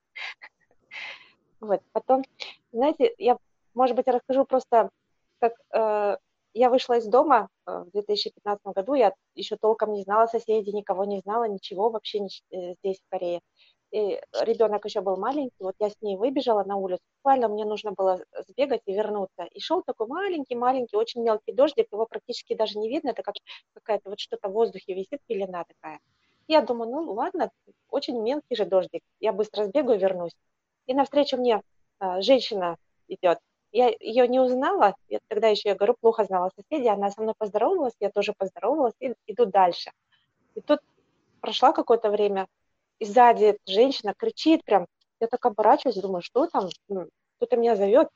Вот, 1.62 1.82
потом, 1.92 2.24
знаете, 2.72 3.14
я, 3.18 3.38
может 3.74 3.96
быть, 3.96 4.08
расскажу 4.08 4.46
просто, 4.46 4.90
как 5.40 5.54
э, 5.74 6.18
я 6.54 6.70
вышла 6.70 6.98
из 6.98 7.06
дома 7.08 7.50
э, 7.68 7.84
в 7.88 7.92
2015 7.92 8.66
году, 8.66 8.94
я 8.94 9.14
еще 9.36 9.58
толком 9.58 9.94
не 9.94 10.04
знала 10.04 10.28
соседей, 10.28 10.72
никого 10.72 11.06
не 11.06 11.20
знала, 11.20 11.48
ничего 11.48 11.90
вообще 11.90 12.20
не, 12.20 12.30
э, 12.52 12.76
здесь, 12.82 13.00
в 13.00 13.10
Корее. 13.10 13.42
И 13.92 14.22
ребенок 14.42 14.86
еще 14.86 15.02
был 15.02 15.18
маленький, 15.18 15.56
вот 15.60 15.74
я 15.80 15.90
с 15.90 15.96
ней 16.02 16.16
выбежала 16.16 16.64
на 16.64 16.76
улицу, 16.76 17.02
буквально 17.18 17.48
мне 17.50 17.66
нужно 17.66 17.92
было 17.92 18.24
сбегать 18.48 18.82
и 18.86 18.94
вернуться. 18.94 19.46
И 19.52 19.60
шел 19.60 19.82
такой 19.82 20.08
маленький-маленький, 20.08 20.96
очень 20.96 21.24
мелкий 21.24 21.54
дождик, 21.54 21.88
его 21.92 22.06
практически 22.06 22.56
даже 22.56 22.78
не 22.78 22.88
видно, 22.88 23.10
это 23.10 23.24
как 23.24 23.36
какая-то 23.74 24.12
вот 24.12 24.20
что-то 24.20 24.50
в 24.50 24.54
воздухе 24.54 24.94
висит, 24.94 25.20
пелена 25.28 25.66
такая. 25.66 26.00
Я 26.48 26.62
думаю, 26.62 26.92
ну 26.92 27.14
ладно, 27.14 27.52
очень 27.90 28.22
мелкий 28.22 28.56
же 28.56 28.66
дождик, 28.66 29.02
я 29.20 29.34
быстро 29.34 29.66
сбегаю 29.66 30.00
вернусь. 30.00 30.34
И 30.90 30.94
навстречу 30.96 31.38
мне 31.38 31.62
а, 32.00 32.20
женщина 32.20 32.76
идет, 33.08 33.38
я 33.72 33.90
ее 34.00 34.28
не 34.28 34.40
узнала, 34.40 34.96
я 35.08 35.20
тогда 35.28 35.48
еще, 35.48 35.70
я 35.70 35.76
говорю, 35.76 35.96
плохо 36.02 36.24
знала 36.24 36.50
соседей, 36.56 36.90
она 36.90 37.12
со 37.12 37.22
мной 37.22 37.36
поздоровалась, 37.38 37.94
я 38.00 38.10
тоже 38.10 38.34
поздоровалась 38.36 38.96
и 39.00 39.14
иду 39.28 39.46
дальше. 39.46 39.92
И 40.56 40.62
тут 40.62 40.80
прошло 41.42 41.74
какое-то 41.74 42.10
время, 42.10 42.48
и 42.98 43.06
сзади 43.06 43.60
женщина 43.68 44.16
кричит 44.18 44.64
прям, 44.66 44.88
я 45.20 45.28
так 45.28 45.46
оборачиваюсь, 45.46 45.98
думаю, 45.98 46.24
что 46.24 46.48
там, 46.48 46.70
кто-то 47.38 47.56
меня 47.56 47.76
зовет. 47.76 48.10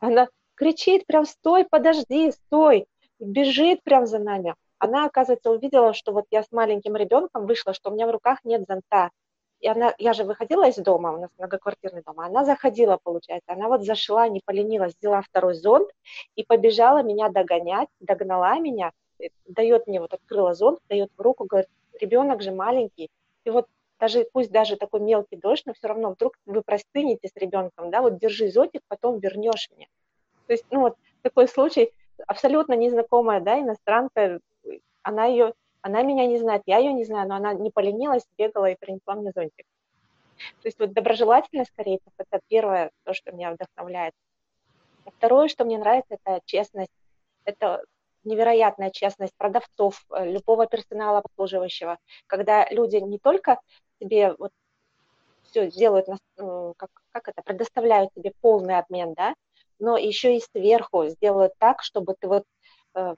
Она 0.00 0.26
кричит 0.56 1.06
прям, 1.06 1.26
стой, 1.26 1.64
подожди, 1.64 2.32
стой, 2.32 2.88
бежит 3.20 3.84
прям 3.84 4.04
за 4.08 4.18
нами. 4.18 4.56
Она, 4.78 5.04
оказывается, 5.04 5.52
увидела, 5.52 5.94
что 5.94 6.10
вот 6.10 6.24
я 6.32 6.42
с 6.42 6.50
маленьким 6.50 6.96
ребенком 6.96 7.46
вышла, 7.46 7.72
что 7.72 7.90
у 7.90 7.94
меня 7.94 8.08
в 8.08 8.10
руках 8.10 8.40
нет 8.42 8.64
зонта 8.68 9.12
и 9.60 9.68
она, 9.68 9.94
я 9.98 10.12
же 10.12 10.24
выходила 10.24 10.68
из 10.68 10.76
дома, 10.76 11.12
у 11.12 11.20
нас 11.20 11.30
многоквартирный 11.38 12.02
дом, 12.02 12.20
она 12.20 12.44
заходила, 12.44 12.98
получается, 13.02 13.52
она 13.52 13.68
вот 13.68 13.84
зашла, 13.84 14.28
не 14.28 14.40
поленилась, 14.44 14.94
взяла 15.00 15.22
второй 15.22 15.54
зонт 15.54 15.90
и 16.34 16.44
побежала 16.44 17.02
меня 17.02 17.28
догонять, 17.28 17.88
догнала 18.00 18.58
меня, 18.58 18.92
э, 19.18 19.28
дает 19.46 19.86
мне 19.86 20.00
вот, 20.00 20.12
открыла 20.12 20.54
зонт, 20.54 20.80
дает 20.88 21.10
в 21.16 21.20
руку, 21.20 21.44
говорит, 21.44 21.68
ребенок 22.00 22.42
же 22.42 22.52
маленький, 22.52 23.08
и 23.44 23.50
вот 23.50 23.66
даже, 23.98 24.26
пусть 24.32 24.50
даже 24.50 24.76
такой 24.76 25.00
мелкий 25.00 25.36
дождь, 25.36 25.64
но 25.66 25.72
все 25.72 25.88
равно 25.88 26.10
вдруг 26.10 26.36
вы 26.44 26.62
простынете 26.62 27.28
с 27.28 27.36
ребенком, 27.36 27.90
да, 27.90 28.02
вот 28.02 28.18
держи 28.18 28.50
зонтик, 28.50 28.82
потом 28.88 29.18
вернешь 29.18 29.70
мне. 29.74 29.88
То 30.46 30.52
есть, 30.52 30.64
ну 30.70 30.80
вот 30.80 30.96
такой 31.22 31.48
случай, 31.48 31.92
абсолютно 32.26 32.74
незнакомая, 32.74 33.40
да, 33.40 33.58
иностранка, 33.58 34.40
она 35.02 35.24
ее 35.26 35.54
она 35.86 36.02
меня 36.02 36.26
не 36.26 36.36
знает, 36.36 36.62
я 36.66 36.78
ее 36.78 36.92
не 36.92 37.04
знаю, 37.04 37.28
но 37.28 37.36
она 37.36 37.54
не 37.54 37.70
поленилась, 37.70 38.26
бегала 38.36 38.66
и 38.70 38.74
принесла 38.74 39.14
мне 39.14 39.30
зонтик. 39.32 39.64
То 40.60 40.66
есть 40.66 40.80
вот 40.80 40.92
доброжелательность 40.92 41.70
корейцев– 41.76 42.12
это 42.18 42.40
первое, 42.48 42.90
то, 43.04 43.14
что 43.14 43.30
меня 43.30 43.52
вдохновляет. 43.52 44.12
Второе, 45.06 45.46
что 45.46 45.64
мне 45.64 45.78
нравится, 45.78 46.16
это 46.20 46.40
честность. 46.44 46.90
Это 47.44 47.84
невероятная 48.24 48.90
честность 48.90 49.32
продавцов, 49.36 50.04
э, 50.10 50.28
любого 50.28 50.66
персонала 50.66 51.18
обслуживающего, 51.18 51.98
когда 52.26 52.68
люди 52.70 52.96
не 52.96 53.20
только 53.20 53.60
тебе 54.00 54.34
вот 54.40 54.50
все 55.44 55.70
делают, 55.70 56.06
как, 56.36 56.90
как 57.12 57.28
это, 57.28 57.42
предоставляют 57.42 58.10
тебе 58.12 58.32
полный 58.40 58.76
обмен, 58.78 59.14
да, 59.14 59.36
но 59.78 59.96
еще 59.96 60.36
и 60.36 60.40
сверху 60.40 61.06
сделают 61.06 61.52
так, 61.58 61.84
чтобы 61.84 62.16
ты 62.18 62.26
вот 62.26 62.42
э, 62.96 63.14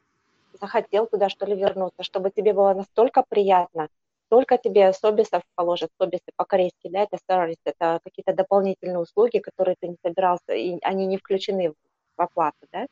захотел 0.61 1.07
туда 1.07 1.29
что 1.29 1.47
ли 1.47 1.55
вернуться, 1.55 2.03
чтобы 2.03 2.31
тебе 2.31 2.53
было 2.53 2.75
настолько 2.75 3.25
приятно, 3.29 3.89
только 4.29 4.59
тебе 4.59 4.93
собисов 4.93 5.43
положат, 5.55 5.91
собисы 5.99 6.31
по-корейски, 6.37 6.89
да, 6.89 7.03
это 7.03 7.19
сервис, 7.29 7.57
это 7.65 8.01
какие-то 8.05 8.35
дополнительные 8.35 8.99
услуги, 8.99 9.39
которые 9.39 9.77
ты 9.81 9.89
не 9.89 9.97
собирался, 10.05 10.53
и 10.53 10.79
они 10.83 11.07
не 11.07 11.17
включены 11.17 11.73
в 12.17 12.21
оплату, 12.21 12.67
да. 12.73 12.87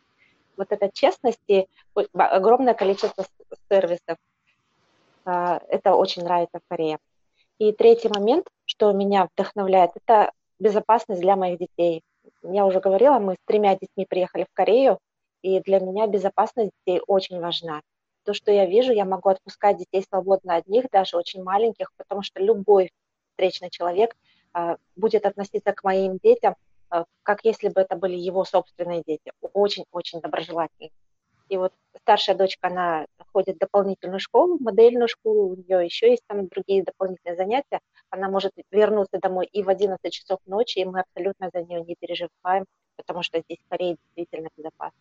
Вот 0.57 0.69
честность 0.95 1.43
и 1.49 1.67
огромное 2.15 2.73
количество 2.73 3.27
сервисов, 3.69 4.17
а, 5.27 5.61
это 5.69 5.95
очень 5.95 6.25
нравится 6.25 6.59
в 6.59 6.69
Корее. 6.69 6.99
И 7.59 7.73
третий 7.73 8.09
момент, 8.09 8.49
что 8.65 8.93
меня 8.93 9.29
вдохновляет, 9.35 9.91
это 9.95 10.33
безопасность 10.59 11.21
для 11.21 11.37
моих 11.37 11.59
детей. 11.59 12.03
Я 12.43 12.65
уже 12.65 12.81
говорила, 12.81 13.19
мы 13.19 13.35
с 13.35 13.39
тремя 13.45 13.77
детьми 13.77 14.07
приехали 14.09 14.45
в 14.45 14.55
Корею, 14.55 14.99
и 15.47 15.61
для 15.61 15.79
меня 15.79 16.09
безопасность 16.09 16.73
детей 16.85 17.01
очень 17.07 17.39
важна. 17.39 17.83
То, 18.25 18.35
что 18.35 18.51
я 18.51 18.67
вижу, 18.67 18.93
я 18.93 19.05
могу 19.05 19.29
отпускать 19.29 19.77
детей 19.77 20.03
свободно 20.03 20.57
одних, 20.57 20.91
даже 20.91 21.17
очень 21.17 21.45
маленьких, 21.45 21.93
потому 21.97 22.23
что 22.23 22.43
любой 22.43 22.91
встречный 23.31 23.71
человек 23.71 24.17
а, 24.53 24.77
будет 24.97 25.25
относиться 25.25 25.73
к 25.73 25.85
моим 25.85 26.19
детям, 26.19 26.57
а, 26.91 27.05
как 27.23 27.45
если 27.45 27.69
бы 27.69 27.81
это 27.81 27.95
были 27.95 28.17
его 28.17 28.45
собственные 28.45 29.05
дети. 29.07 29.31
Очень-очень 29.53 30.21
доброжелательно. 30.21 30.91
И 31.49 31.57
вот 31.57 31.73
старшая 32.03 32.35
дочка, 32.35 32.67
она 32.67 33.07
ходит 33.33 33.55
в 33.55 33.61
дополнительную 33.61 34.19
школу, 34.19 34.59
модельную 34.59 35.07
школу, 35.07 35.51
у 35.51 35.55
нее 35.55 35.85
еще 35.85 36.11
есть 36.11 36.25
там 36.27 36.49
другие 36.49 36.83
дополнительные 36.83 37.37
занятия. 37.37 37.79
Она 38.11 38.29
может 38.29 38.51
вернуться 38.73 39.21
домой 39.21 39.47
и 39.47 39.63
в 39.63 39.69
11 39.69 40.13
часов 40.13 40.41
ночи, 40.45 40.81
и 40.81 40.85
мы 40.85 41.03
абсолютно 41.03 41.51
за 41.55 41.63
нее 41.63 41.85
не 41.85 41.95
переживаем, 41.95 42.65
потому 42.97 43.23
что 43.23 43.41
здесь 43.43 43.61
Корея 43.69 43.97
действительно 44.17 44.49
безопасна. 44.57 44.99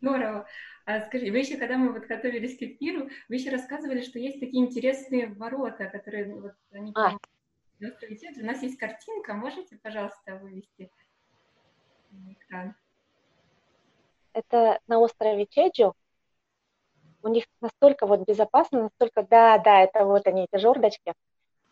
Здорово. 0.00 0.46
А 0.84 1.00
скажи, 1.02 1.30
вы 1.30 1.38
еще, 1.38 1.56
когда 1.56 1.76
мы 1.76 1.92
вот 1.92 2.04
готовились 2.04 2.56
к 2.58 2.62
эфиру, 2.62 3.08
вы 3.28 3.34
еще 3.34 3.50
рассказывали, 3.50 4.02
что 4.02 4.18
есть 4.18 4.40
такие 4.40 4.64
интересные 4.64 5.26
ворота, 5.28 5.86
которые 5.86 6.32
вот 6.34 6.54
они 6.70 6.92
а. 6.94 7.16
на 7.80 7.88
острове 7.88 8.16
Чеджу. 8.16 8.42
У 8.42 8.46
нас 8.46 8.62
есть 8.62 8.78
картинка, 8.78 9.34
можете, 9.34 9.76
пожалуйста, 9.82 10.36
вывести 10.36 10.90
на 12.10 12.32
экран? 12.32 12.74
Это 14.32 14.78
на 14.86 14.98
острове 15.00 15.46
Чеджу. 15.46 15.94
У 17.22 17.28
них 17.28 17.46
настолько 17.60 18.06
вот 18.06 18.26
безопасно, 18.26 18.84
настолько, 18.84 19.22
да, 19.22 19.58
да, 19.58 19.80
это 19.80 20.04
вот 20.04 20.26
они, 20.26 20.46
эти 20.50 20.60
жердочки. 20.60 21.14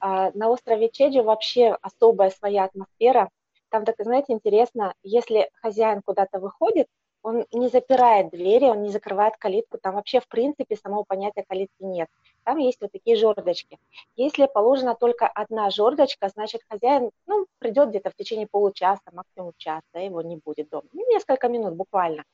А 0.01 0.33
на 0.33 0.49
острове 0.49 0.91
Чеджу 0.91 1.23
вообще 1.23 1.77
особая 1.83 2.31
своя 2.31 2.65
атмосфера. 2.65 3.31
Там, 3.69 3.85
так, 3.85 3.97
знаете, 3.99 4.33
интересно, 4.33 4.95
если 5.03 5.51
хозяин 5.63 6.03
куда-то 6.03 6.41
выходит, 6.41 6.89
он 7.25 7.47
не 7.53 7.69
запирает 7.69 8.31
двери, 8.31 8.67
он 8.67 8.83
не 8.83 8.91
закрывает 8.91 9.37
калитку, 9.39 9.79
там 9.79 9.95
вообще 9.95 10.21
в 10.21 10.29
принципе 10.29 10.77
самого 10.77 11.05
понятия 11.05 11.43
калитки 11.43 11.83
нет. 11.83 12.09
Там 12.45 12.59
есть 12.59 12.81
вот 12.83 12.93
такие 12.93 13.17
жердочки. 13.17 13.79
Если 14.15 14.47
положена 14.47 14.95
только 14.95 15.27
одна 15.27 15.71
жердочка, 15.71 16.29
значит 16.29 16.61
хозяин 16.69 17.11
ну, 17.27 17.47
придет 17.59 17.89
где-то 17.89 18.11
в 18.11 18.15
течение 18.15 18.47
получаса, 18.47 19.03
максимум 19.11 19.53
часа, 19.57 19.99
его 19.99 20.21
не 20.21 20.37
будет 20.37 20.69
дома. 20.69 20.87
Ну, 20.93 21.11
несколько 21.11 21.49
минут 21.49 21.75
буквально. 21.75 22.25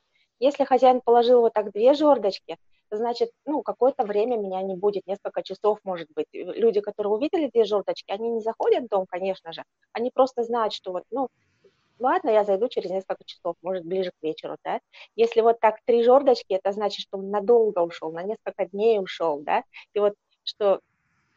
Если 0.40 0.64
хозяин 0.64 1.00
положил 1.00 1.40
вот 1.42 1.52
так 1.52 1.70
две 1.70 1.94
жердочки, 1.94 2.56
значит, 2.90 3.30
ну, 3.46 3.62
какое-то 3.62 4.04
время 4.04 4.38
меня 4.38 4.60
не 4.62 4.74
будет, 4.74 5.06
несколько 5.06 5.44
часов, 5.44 5.78
может 5.84 6.08
быть. 6.16 6.26
Люди, 6.32 6.80
которые 6.80 7.12
увидели 7.12 7.48
две 7.48 7.62
жердочки, 7.62 8.10
они 8.10 8.28
не 8.30 8.40
заходят 8.40 8.84
в 8.84 8.88
дом, 8.88 9.06
конечно 9.06 9.52
же, 9.52 9.62
они 9.92 10.10
просто 10.10 10.42
знают, 10.42 10.72
что 10.72 10.90
вот, 10.90 11.04
ну, 11.10 11.28
ладно, 12.00 12.30
я 12.30 12.44
зайду 12.44 12.68
через 12.68 12.90
несколько 12.90 13.24
часов, 13.24 13.56
может, 13.62 13.84
ближе 13.84 14.10
к 14.10 14.22
вечеру, 14.22 14.56
да. 14.64 14.80
Если 15.16 15.40
вот 15.40 15.60
так 15.60 15.76
три 15.84 16.02
жердочки, 16.02 16.54
это 16.54 16.72
значит, 16.72 17.00
что 17.00 17.18
он 17.18 17.30
надолго 17.30 17.80
ушел, 17.80 18.12
на 18.12 18.22
несколько 18.22 18.66
дней 18.66 18.98
ушел, 18.98 19.40
да, 19.40 19.64
и 19.94 20.00
вот 20.00 20.14
что 20.42 20.80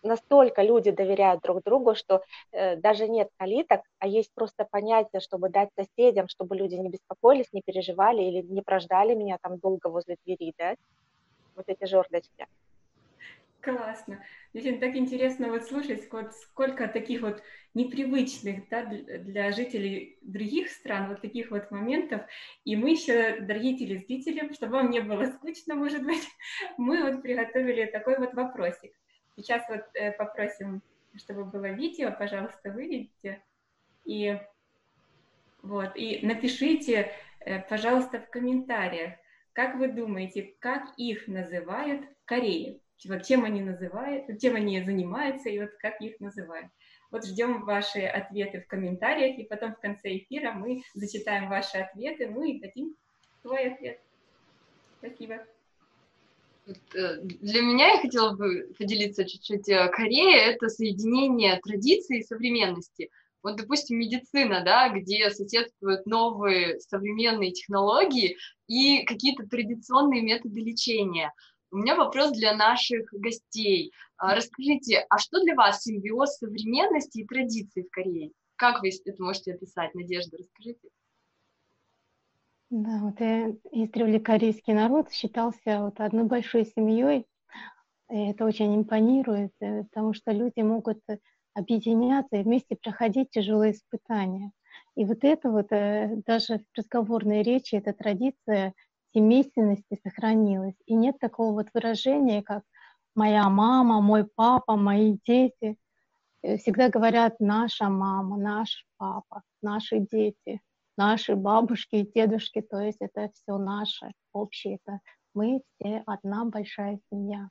настолько 0.03 0.61
люди 0.61 0.91
доверяют 0.91 1.41
друг 1.41 1.63
другу, 1.63 1.95
что 1.95 2.23
э, 2.51 2.75
даже 2.75 3.07
нет 3.07 3.29
калиток, 3.37 3.81
а 3.99 4.07
есть 4.07 4.31
просто 4.33 4.65
понятие, 4.65 5.21
чтобы 5.21 5.49
дать 5.49 5.69
соседям, 5.75 6.27
чтобы 6.27 6.55
люди 6.55 6.75
не 6.75 6.89
беспокоились, 6.89 7.51
не 7.53 7.61
переживали 7.61 8.21
или 8.21 8.41
не 8.41 8.61
прождали 8.61 9.15
меня 9.15 9.37
там 9.41 9.57
долго 9.59 9.87
возле 9.87 10.17
двери, 10.25 10.53
да, 10.57 10.75
вот 11.55 11.65
эти 11.67 11.85
жердочки. 11.85 12.47
Классно. 13.63 14.21
Действительно, 14.53 14.85
так 14.85 14.97
интересно 14.97 15.47
вот 15.47 15.63
слушать, 15.63 16.11
вот 16.11 16.33
сколько 16.35 16.85
таких 16.89 17.21
вот 17.21 17.41
непривычных 17.73 18.67
да, 18.67 18.83
для 18.83 19.53
жителей 19.53 20.17
других 20.21 20.69
стран, 20.69 21.07
вот 21.07 21.21
таких 21.21 21.49
вот 21.49 21.71
моментов. 21.71 22.23
И 22.65 22.75
мы 22.75 22.91
еще, 22.91 23.39
дорогие 23.39 23.77
телезрители, 23.77 24.51
чтобы 24.53 24.73
вам 24.73 24.89
не 24.89 24.99
было 24.99 25.27
скучно, 25.27 25.75
может 25.75 26.03
быть, 26.03 26.27
мы 26.77 27.09
вот 27.09 27.21
приготовили 27.21 27.85
такой 27.85 28.19
вот 28.19 28.33
вопросик. 28.33 28.91
Сейчас 29.37 29.63
вот 29.69 29.85
э, 29.93 30.11
попросим, 30.11 30.81
чтобы 31.15 31.45
было 31.45 31.67
видео, 31.67 32.11
пожалуйста, 32.11 32.69
выведите. 32.69 33.41
И 34.03 34.37
вот, 35.61 35.95
и 35.95 36.19
напишите, 36.21 37.13
э, 37.39 37.61
пожалуйста, 37.61 38.19
в 38.19 38.29
комментариях, 38.29 39.13
как 39.53 39.75
вы 39.75 39.87
думаете, 39.87 40.53
как 40.59 40.93
их 40.97 41.29
называют 41.29 42.03
в 42.03 42.25
Корее? 42.25 42.82
Чем 42.97 43.43
они 43.43 43.61
называют, 43.61 44.25
чем 44.39 44.55
они 44.55 44.81
занимаются 44.83 45.49
и 45.49 45.59
вот 45.59 45.71
как 45.81 45.99
их 46.01 46.19
называют. 46.19 46.67
Вот 47.11 47.25
ждем 47.25 47.63
ваши 47.65 47.99
ответы 47.99 48.61
в 48.61 48.67
комментариях, 48.67 49.37
и 49.37 49.43
потом 49.43 49.75
в 49.75 49.79
конце 49.79 50.17
эфира 50.17 50.51
мы 50.53 50.83
зачитаем 50.95 51.49
ваши 51.49 51.77
ответы, 51.77 52.27
ну 52.27 52.43
и 52.43 52.59
дадим 52.59 52.95
свой 53.41 53.73
ответ. 53.73 53.99
Спасибо. 54.97 55.45
Э, 56.95 57.17
для 57.21 57.61
меня 57.61 57.93
я 57.93 58.01
хотела 58.01 58.35
бы 58.35 58.73
поделиться 58.77 59.25
чуть-чуть. 59.25 59.69
Э, 59.69 59.89
Корея– 59.89 60.51
это 60.53 60.69
соединение 60.69 61.59
традиции 61.61 62.19
и 62.19 62.23
современности. 62.23 63.09
Вот, 63.41 63.57
допустим, 63.57 63.99
медицина, 63.99 64.63
да, 64.63 64.87
где 64.89 65.29
соседствуют 65.29 66.05
новые 66.05 66.79
современные 66.79 67.51
технологии 67.51 68.37
и 68.67 69.03
какие-то 69.03 69.45
традиционные 69.45 70.21
методы 70.21 70.61
лечения. 70.61 71.33
У 71.73 71.77
меня 71.77 71.95
вопрос 71.95 72.33
для 72.33 72.55
наших 72.55 73.11
гостей. 73.11 73.91
А, 74.17 74.35
расскажите, 74.35 75.07
а 75.09 75.17
что 75.17 75.41
для 75.41 75.55
вас 75.55 75.81
симбиоз 75.81 76.37
современности 76.37 77.21
и 77.21 77.25
традиций 77.25 77.81
в 77.81 77.89
Корее? 77.89 78.29
Как 78.57 78.83
вы 78.83 78.89
это 78.89 79.23
можете 79.23 79.55
описать, 79.55 79.95
Надежда, 79.95 80.37
расскажите. 80.37 80.87
Да, 82.69 82.99
вот 82.99 83.19
издревле 83.71 84.19
корейский 84.19 84.73
народ 84.73 85.11
считался 85.11 85.79
вот 85.79 85.99
одной 85.99 86.25
большой 86.25 86.67
семьей. 86.67 87.25
И 88.11 88.17
это 88.17 88.45
очень 88.45 88.75
импонирует, 88.75 89.53
э, 89.59 89.83
потому 89.85 90.13
что 90.13 90.31
люди 90.31 90.59
могут 90.59 90.99
объединяться 91.55 92.35
и 92.35 92.43
вместе 92.43 92.75
проходить 92.75 93.31
тяжелые 93.31 93.71
испытания. 93.71 94.51
И 94.95 95.05
вот 95.05 95.23
это 95.23 95.49
вот 95.49 95.71
э, 95.71 96.21
даже 96.27 96.59
в 96.59 96.77
разговорной 96.77 97.41
речи, 97.41 97.73
эта 97.73 97.93
традиция 97.93 98.75
семейственности 99.13 99.99
сохранилась. 100.03 100.75
И 100.85 100.95
нет 100.95 101.19
такого 101.19 101.53
вот 101.53 101.67
выражения, 101.73 102.41
как 102.41 102.63
«моя 103.15 103.49
мама», 103.49 104.01
«мой 104.01 104.25
папа», 104.25 104.75
«мои 104.75 105.17
дети». 105.25 105.77
Э, 106.41 106.57
всегда 106.57 106.89
говорят 106.89 107.39
«наша 107.39 107.89
мама», 107.89 108.37
«наш 108.37 108.85
папа», 108.97 109.43
«наши 109.61 109.99
дети», 109.99 110.61
«наши 110.97 111.35
бабушки 111.35 111.95
и 111.97 112.11
дедушки». 112.11 112.61
То 112.61 112.79
есть 112.79 113.01
это 113.01 113.29
все 113.33 113.57
наше 113.57 114.11
общее. 114.33 114.79
Это 114.83 114.99
мы 115.33 115.61
все 115.79 116.03
одна 116.05 116.45
большая 116.45 116.99
семья. 117.11 117.49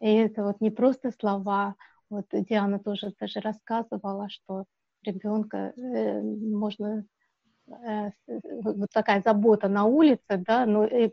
И 0.00 0.12
это 0.12 0.44
вот 0.44 0.60
не 0.60 0.70
просто 0.70 1.10
слова, 1.10 1.74
вот 2.10 2.26
Диана 2.32 2.78
тоже 2.78 3.12
даже 3.18 3.40
рассказывала, 3.40 4.28
что 4.28 4.64
ребенка 5.02 5.72
э, 5.76 6.20
можно 6.20 7.04
вот 7.66 8.88
такая 8.92 9.22
забота 9.22 9.68
на 9.68 9.84
улице, 9.84 10.36
да, 10.38 10.66
но 10.66 10.84
и, 10.84 11.10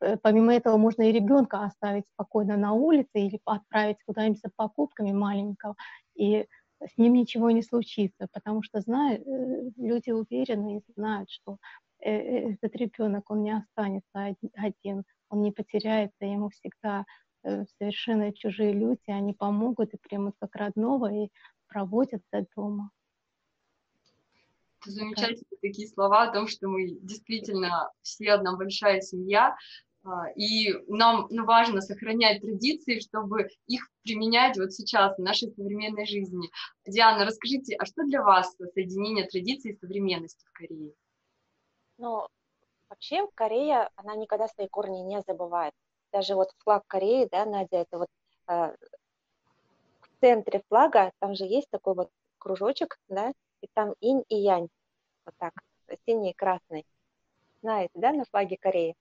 э, 0.00 0.16
помимо 0.22 0.54
этого 0.54 0.76
можно 0.76 1.02
и 1.02 1.12
ребенка 1.12 1.64
оставить 1.64 2.04
спокойно 2.12 2.56
на 2.56 2.72
улице 2.72 3.10
или 3.14 3.40
отправить 3.44 3.98
куда-нибудь 4.06 4.40
за 4.40 4.50
покупками 4.54 5.12
маленького, 5.12 5.74
и 6.14 6.46
с 6.82 6.98
ним 6.98 7.14
ничего 7.14 7.50
не 7.50 7.62
случится, 7.62 8.28
потому 8.32 8.62
что 8.62 8.80
знают, 8.80 9.22
люди 9.76 10.10
уверены 10.10 10.78
и 10.78 10.92
знают, 10.96 11.30
что 11.30 11.56
этот 12.00 12.76
ребенок, 12.76 13.30
он 13.30 13.42
не 13.42 13.56
останется 13.56 14.36
один, 14.54 15.04
он 15.30 15.40
не 15.40 15.52
потеряется, 15.52 16.26
ему 16.26 16.50
всегда 16.50 17.06
Э, 17.44 17.64
совершенно 17.78 18.32
чужие 18.32 18.72
люди, 18.72 19.10
они 19.10 19.34
помогут 19.34 19.92
и 19.92 19.98
примут 19.98 20.34
как 20.40 20.56
родного 20.56 21.12
и 21.12 21.28
проводят 21.68 22.22
до 22.32 22.46
дома. 22.56 22.90
Это 24.84 24.92
замечательные 24.92 25.58
такие 25.60 25.88
слова 25.88 26.24
о 26.24 26.32
том, 26.32 26.46
что 26.46 26.68
мы 26.68 26.98
действительно 27.00 27.90
все 28.02 28.32
одна 28.32 28.56
большая 28.56 29.00
семья, 29.00 29.56
а, 30.04 30.30
и 30.36 30.74
нам 30.88 31.26
ну, 31.30 31.44
важно 31.44 31.80
сохранять 31.80 32.42
традиции, 32.42 33.00
чтобы 33.00 33.48
их 33.66 33.88
применять 34.02 34.58
вот 34.58 34.72
сейчас 34.72 35.16
в 35.16 35.22
нашей 35.22 35.50
современной 35.52 36.06
жизни. 36.06 36.50
Диана, 36.86 37.24
расскажите, 37.24 37.76
а 37.76 37.86
что 37.86 38.04
для 38.04 38.22
вас 38.22 38.54
соединение 38.74 39.26
традиций 39.26 39.72
и 39.72 39.76
современности 39.76 40.44
в 40.44 40.52
Корее? 40.52 40.92
Ну, 41.96 42.26
вообще 42.90 43.26
Корея, 43.34 43.88
она 43.96 44.14
никогда 44.14 44.48
свои 44.48 44.68
корни 44.68 45.00
не 45.00 45.22
забывает 45.26 45.72
даже 46.14 46.36
вот 46.36 46.50
флаг 46.58 46.86
Кореи, 46.86 47.28
да, 47.30 47.44
Надя, 47.44 47.78
это 47.78 47.98
вот 47.98 48.08
э, 48.46 48.76
в 50.00 50.20
центре 50.20 50.62
флага, 50.68 51.10
там 51.18 51.34
же 51.34 51.44
есть 51.44 51.68
такой 51.70 51.94
вот 51.94 52.10
кружочек, 52.38 52.98
да, 53.08 53.32
и 53.64 53.68
там 53.72 53.94
инь 54.00 54.24
и 54.28 54.36
янь, 54.36 54.68
вот 55.24 55.34
так, 55.38 55.54
синий 56.06 56.30
и 56.30 56.34
красный. 56.34 56.86
Знаете, 57.62 57.92
да, 57.94 58.12
на 58.12 58.24
флаге 58.26 58.58
Кореи. 58.58 58.94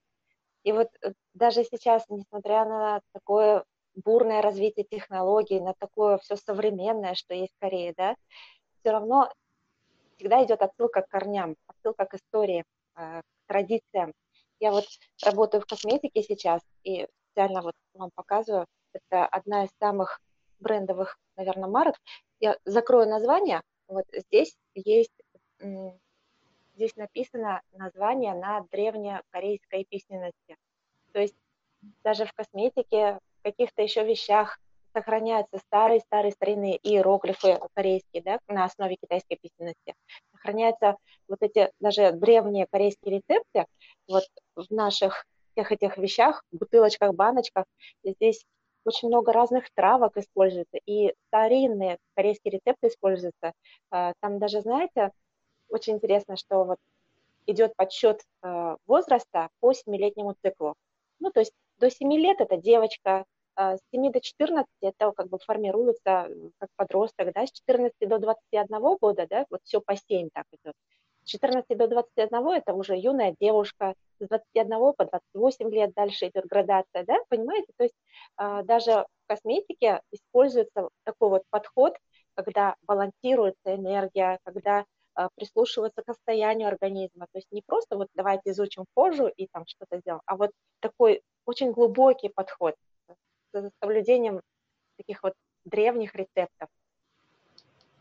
И 0.64 0.72
вот 0.72 0.88
э, 1.02 1.12
даже 1.34 1.64
сейчас, 1.66 2.06
несмотря 2.10 2.66
на 2.66 3.02
такое 3.12 3.66
бурное 3.96 4.42
развитие 4.42 4.86
технологий, 4.86 5.60
на 5.60 5.74
такое 5.74 6.18
все 6.20 6.38
современное, 6.38 7.16
что 7.16 7.34
есть 7.34 7.54
в 7.54 7.60
Корее, 7.60 7.94
да, 7.98 8.16
все 8.80 8.92
равно 8.92 9.30
всегда 10.16 10.44
идет 10.46 10.62
отсылка 10.62 11.02
к 11.02 11.10
корням, 11.10 11.56
отсылка 11.68 12.06
к 12.06 12.14
истории, 12.14 12.64
э, 12.96 13.22
к 13.22 13.48
традициям. 13.48 14.14
Я 14.60 14.72
вот 14.72 14.86
работаю 15.26 15.62
в 15.62 15.66
косметике 15.66 16.24
сейчас, 16.24 16.62
и 16.84 17.08
специально 17.32 17.62
вот 17.62 17.76
вам 17.94 18.12
показываю. 18.16 18.66
Это 18.94 19.26
одна 19.26 19.66
из 19.66 19.70
самых 19.80 20.22
брендовых, 20.60 21.18
наверное, 21.36 21.68
марок. 21.68 21.98
Я 22.40 22.58
закрою 22.64 23.10
название. 23.10 23.62
Вот 23.88 24.06
здесь 24.12 24.56
есть, 24.76 25.14
здесь 26.76 26.96
написано 26.96 27.62
название 27.74 28.34
на 28.34 28.62
древнекорейской 28.72 29.86
письменности. 29.90 30.58
То 31.12 31.20
есть 31.20 31.36
даже 32.04 32.26
в 32.26 32.34
косметике, 32.34 33.20
в 33.40 33.44
каких-то 33.44 33.82
еще 33.82 34.04
вещах 34.06 34.60
сохраняются 34.94 35.58
старые-старые 35.58 36.32
старинные 36.32 36.78
иероглифы 36.78 37.60
корейские, 37.74 38.22
да, 38.24 38.40
на 38.48 38.66
основе 38.66 38.96
китайской 38.96 39.36
письменности. 39.36 39.96
Сохраняются 40.32 40.98
вот 41.28 41.42
эти 41.42 41.72
даже 41.80 42.12
древние 42.12 42.68
корейские 42.70 43.18
рецепты 43.18 43.66
вот 44.08 44.24
в 44.56 44.72
наших 44.72 45.26
всех 45.52 45.72
этих 45.72 45.98
вещах, 45.98 46.44
бутылочках, 46.52 47.14
баночках. 47.14 47.66
здесь 48.04 48.46
очень 48.86 49.08
много 49.08 49.32
разных 49.34 49.70
травок 49.74 50.18
используется, 50.18 50.78
и 50.86 51.14
старинные 51.28 51.98
корейские 52.16 52.54
рецепты 52.54 52.88
используются. 52.88 53.54
А, 53.92 54.14
там 54.20 54.40
даже, 54.40 54.62
знаете, 54.62 55.12
очень 55.70 55.94
интересно, 55.94 56.38
что 56.38 56.64
вот 56.64 56.78
идет 57.46 57.76
подсчет 57.76 58.22
а, 58.42 58.78
возраста 58.86 59.50
по 59.60 59.74
семилетнему 59.74 60.36
циклу. 60.44 60.76
Ну, 61.20 61.32
то 61.32 61.40
есть 61.42 61.54
до 61.78 61.90
7 61.90 62.12
лет 62.14 62.42
это 62.42 62.58
девочка, 62.58 63.26
а, 63.56 63.78
с 63.78 63.82
7 63.92 64.12
до 64.12 64.22
14 64.22 64.68
это 64.82 65.12
как 65.12 65.30
бы 65.30 65.40
формируется 65.40 66.30
как 66.60 66.70
подросток, 66.76 67.34
да, 67.34 67.46
с 67.46 67.52
14 67.52 67.94
до 68.08 68.20
21 68.20 68.98
года, 68.98 69.28
да, 69.30 69.46
вот 69.50 69.62
все 69.64 69.82
по 69.82 69.96
7 69.96 70.30
так 70.34 70.46
идет. 70.52 70.76
С 71.24 71.30
14 71.30 71.78
до 71.78 71.88
21 71.88 72.48
это 72.50 72.74
уже 72.74 72.98
юная 72.98 73.36
девушка, 73.40 73.96
с 74.20 74.28
21 74.28 74.94
по 74.94 75.06
28 75.06 75.70
лет 75.74 75.94
дальше 75.94 76.28
идет 76.28 76.46
градация, 76.46 77.04
да, 77.06 77.18
понимаете? 77.30 77.72
То 77.78 77.84
есть 77.84 77.96
а, 78.36 78.64
даже 78.64 78.92
в 78.92 79.28
косметике 79.28 80.02
используется 80.12 80.90
такой 81.04 81.30
вот 81.30 81.44
подход, 81.50 81.96
когда 82.36 82.76
балансируется 82.82 83.76
энергия, 83.76 84.40
когда 84.44 84.86
а, 85.16 85.30
прислушиваться 85.36 86.02
к 86.02 86.06
состоянию 86.06 86.68
организма. 86.68 87.28
То 87.32 87.38
есть 87.38 87.48
не 87.52 87.62
просто 87.66 87.96
вот 87.96 88.08
давайте 88.16 88.52
изучим 88.52 88.86
кожу 88.94 89.28
и 89.28 89.48
там 89.48 89.66
что-то 89.68 90.00
сделаем, 90.00 90.22
а 90.26 90.36
вот 90.36 90.52
такой 90.80 91.22
очень 91.46 91.72
глубокий 91.72 92.30
подход 92.30 92.76
с 93.54 93.72
соблюдением 93.82 94.42
таких 94.98 95.24
вот 95.24 95.34
древних 95.66 96.16
рецептов. 96.16 96.70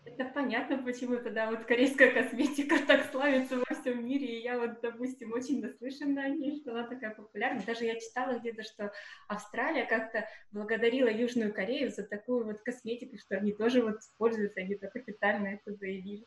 Это 0.04 0.24
понятно, 0.24 0.82
почему 0.82 1.18
тогда 1.18 1.48
вот 1.48 1.64
корейская 1.64 2.10
косметика 2.10 2.76
так 2.86 3.10
славится 3.12 3.58
во 3.58 3.74
всем 3.74 4.04
мире. 4.04 4.26
И 4.26 4.42
я 4.42 4.58
вот, 4.58 4.80
допустим, 4.80 5.32
очень 5.32 5.60
наслышана 5.60 6.24
о 6.24 6.28
ней, 6.28 6.60
что 6.60 6.72
она 6.72 6.88
такая 6.88 7.14
популярная. 7.14 7.64
Даже 7.64 7.84
я 7.84 7.94
читала 8.00 8.38
где-то, 8.38 8.62
что 8.64 8.92
Австралия 9.28 9.84
как-то 9.84 10.28
благодарила 10.50 11.08
Южную 11.08 11.54
Корею 11.54 11.90
за 11.90 12.02
такую 12.02 12.44
вот 12.44 12.60
косметику, 12.62 13.16
что 13.16 13.36
они 13.36 13.52
тоже 13.52 13.82
вот 13.82 14.00
используются, 14.00 14.60
они 14.60 14.74
так 14.74 14.94
официально 14.96 15.48
это 15.48 15.72
заявили. 15.74 16.26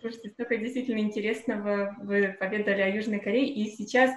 Слушайте, 0.00 0.30
столько 0.30 0.56
действительно 0.56 1.00
интересного 1.00 1.96
вы 2.00 2.36
поведали 2.38 2.82
о 2.82 2.88
Южной 2.88 3.18
Корее. 3.18 3.52
И 3.52 3.70
сейчас 3.70 4.10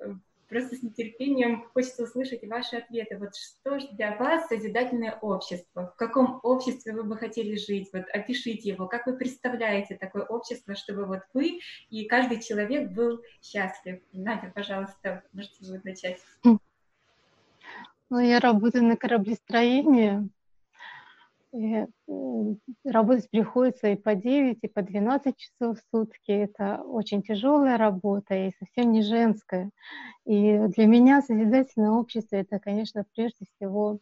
э, 0.00 0.12
Просто 0.48 0.76
с 0.76 0.82
нетерпением 0.82 1.64
хочется 1.72 2.04
услышать 2.04 2.46
ваши 2.46 2.76
ответы. 2.76 3.18
Вот 3.18 3.34
что 3.34 3.78
же 3.78 3.88
для 3.92 4.16
вас 4.16 4.48
созидательное 4.48 5.18
общество? 5.20 5.92
В 5.94 5.96
каком 5.96 6.40
обществе 6.42 6.92
вы 6.92 7.04
бы 7.04 7.16
хотели 7.16 7.56
жить? 7.56 7.90
Вот 7.92 8.04
опишите 8.12 8.70
его. 8.70 8.86
Как 8.86 9.06
вы 9.06 9.16
представляете 9.16 9.96
такое 9.96 10.24
общество, 10.24 10.74
чтобы 10.74 11.06
вот 11.06 11.20
вы 11.32 11.60
и 11.90 12.04
каждый 12.06 12.40
человек 12.40 12.90
был 12.90 13.22
счастлив? 13.42 14.00
Надя, 14.12 14.52
пожалуйста, 14.54 15.22
можете 15.32 15.64
вы 15.64 15.80
начать. 15.84 16.20
Ну, 18.10 18.20
я 18.20 18.38
работаю 18.38 18.84
на 18.84 18.96
кораблестроении, 18.96 20.28
и 21.54 21.86
работать 22.84 23.30
приходится 23.30 23.88
и 23.88 23.96
по 23.96 24.14
9, 24.14 24.58
и 24.62 24.68
по 24.68 24.82
12 24.82 25.36
часов 25.36 25.78
в 25.78 25.82
сутки. 25.90 26.32
Это 26.32 26.82
очень 26.82 27.22
тяжелая 27.22 27.78
работа 27.78 28.34
и 28.34 28.52
совсем 28.58 28.90
не 28.90 29.02
женская. 29.02 29.70
И 30.24 30.58
для 30.58 30.86
меня 30.86 31.22
созидательное 31.22 31.92
общество— 31.92 32.36
это, 32.36 32.58
конечно, 32.58 33.04
прежде 33.14 33.46
всего 33.46 34.00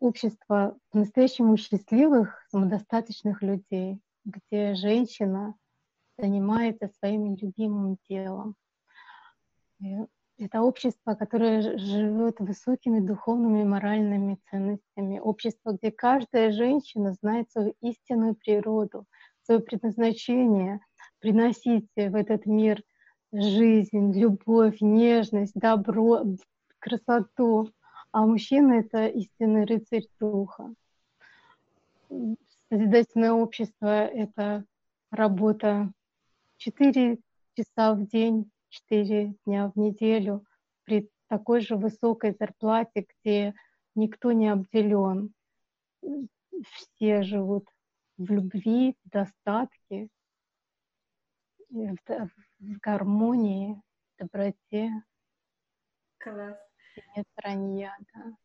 общество 0.00 0.78
по-настоящему 0.90 1.56
счастливых, 1.56 2.46
самодостаточных 2.50 3.42
людей, 3.42 4.00
где 4.24 4.74
женщина 4.74 5.54
занимается 6.16 6.88
своим 6.98 7.36
любимым 7.36 7.98
делом. 8.08 8.54
Это 10.36 10.62
общество, 10.62 11.14
которое 11.14 11.78
живет 11.78 12.40
высокими 12.40 12.98
духовными 12.98 13.60
и 13.60 13.64
моральными 13.64 14.38
ценностями. 14.50 15.20
Общество, 15.20 15.78
где 15.80 15.92
каждая 15.92 16.50
женщина 16.50 17.12
знает 17.12 17.50
свою 17.52 17.74
истинную 17.80 18.34
природу, 18.34 19.06
свое 19.42 19.60
предназначение, 19.60 20.80
приносить 21.20 21.88
в 21.94 22.16
этот 22.16 22.46
мир 22.46 22.82
жизнь, 23.32 24.12
любовь, 24.18 24.80
нежность, 24.80 25.54
добро, 25.54 26.24
красоту. 26.80 27.70
А 28.10 28.26
мужчина— 28.26 28.72
это 28.74 29.06
истинный 29.06 29.64
рыцарь 29.66 30.06
духа. 30.18 30.74
Созидательное 32.70 33.32
общество— 33.32 34.04
это 34.06 34.64
работа 35.12 35.92
4 36.56 37.18
часа 37.56 37.94
в 37.94 38.06
день, 38.08 38.50
четыре 38.74 39.34
дня 39.46 39.70
в 39.70 39.78
неделю 39.78 40.44
при 40.84 41.08
такой 41.28 41.60
же 41.60 41.76
высокой 41.76 42.34
зарплате, 42.38 43.06
где 43.08 43.54
никто 43.94 44.32
не 44.32 44.48
обделен. 44.48 45.32
Все 46.72 47.22
живут 47.22 47.68
в 48.16 48.30
любви, 48.30 48.96
в 49.04 49.10
достатке, 49.10 50.08
в, 51.70 51.96
в 52.06 52.78
гармонии, 52.80 53.80
в 54.14 54.22
доброте. 54.22 54.90
Класс. 56.18 56.58
Нет 57.16 57.26
вранья, 57.36 57.96
да. 58.12 58.36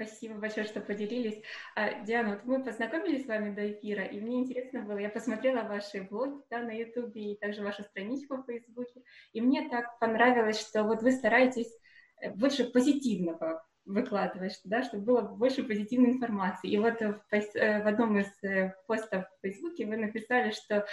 Спасибо 0.00 0.36
большое, 0.36 0.64
что 0.64 0.80
поделились. 0.80 1.42
А, 1.76 2.02
Диана, 2.04 2.30
вот 2.30 2.44
мы 2.46 2.64
познакомились 2.64 3.24
с 3.24 3.28
вами 3.28 3.54
до 3.54 3.70
эфира, 3.70 4.02
и 4.02 4.18
мне 4.18 4.40
интересно 4.40 4.80
было, 4.80 4.96
я 4.96 5.10
посмотрела 5.10 5.68
ваши 5.68 6.00
блоги 6.00 6.42
да, 6.48 6.60
на 6.60 6.70
Ютубе 6.70 7.32
и 7.32 7.36
также 7.36 7.62
вашу 7.62 7.82
страничку 7.82 8.36
в 8.36 8.46
Фейсбуке, 8.46 9.02
и 9.34 9.42
мне 9.42 9.68
так 9.68 9.98
понравилось, 9.98 10.58
что 10.58 10.84
вот 10.84 11.02
вы 11.02 11.12
стараетесь 11.12 11.70
э, 12.22 12.30
больше 12.30 12.64
позитивного 12.64 13.62
выкладывать, 13.84 14.58
да, 14.64 14.82
чтобы 14.82 15.04
было 15.04 15.20
больше 15.20 15.64
позитивной 15.64 16.12
информации. 16.12 16.70
И 16.70 16.78
вот 16.78 16.98
в, 16.98 17.20
э, 17.30 17.82
в 17.82 17.86
одном 17.86 18.18
из 18.18 18.42
э, 18.42 18.72
постов 18.86 19.24
в 19.24 19.42
Фейсбуке 19.42 19.84
вы 19.84 19.98
написали, 19.98 20.50
что 20.52 20.86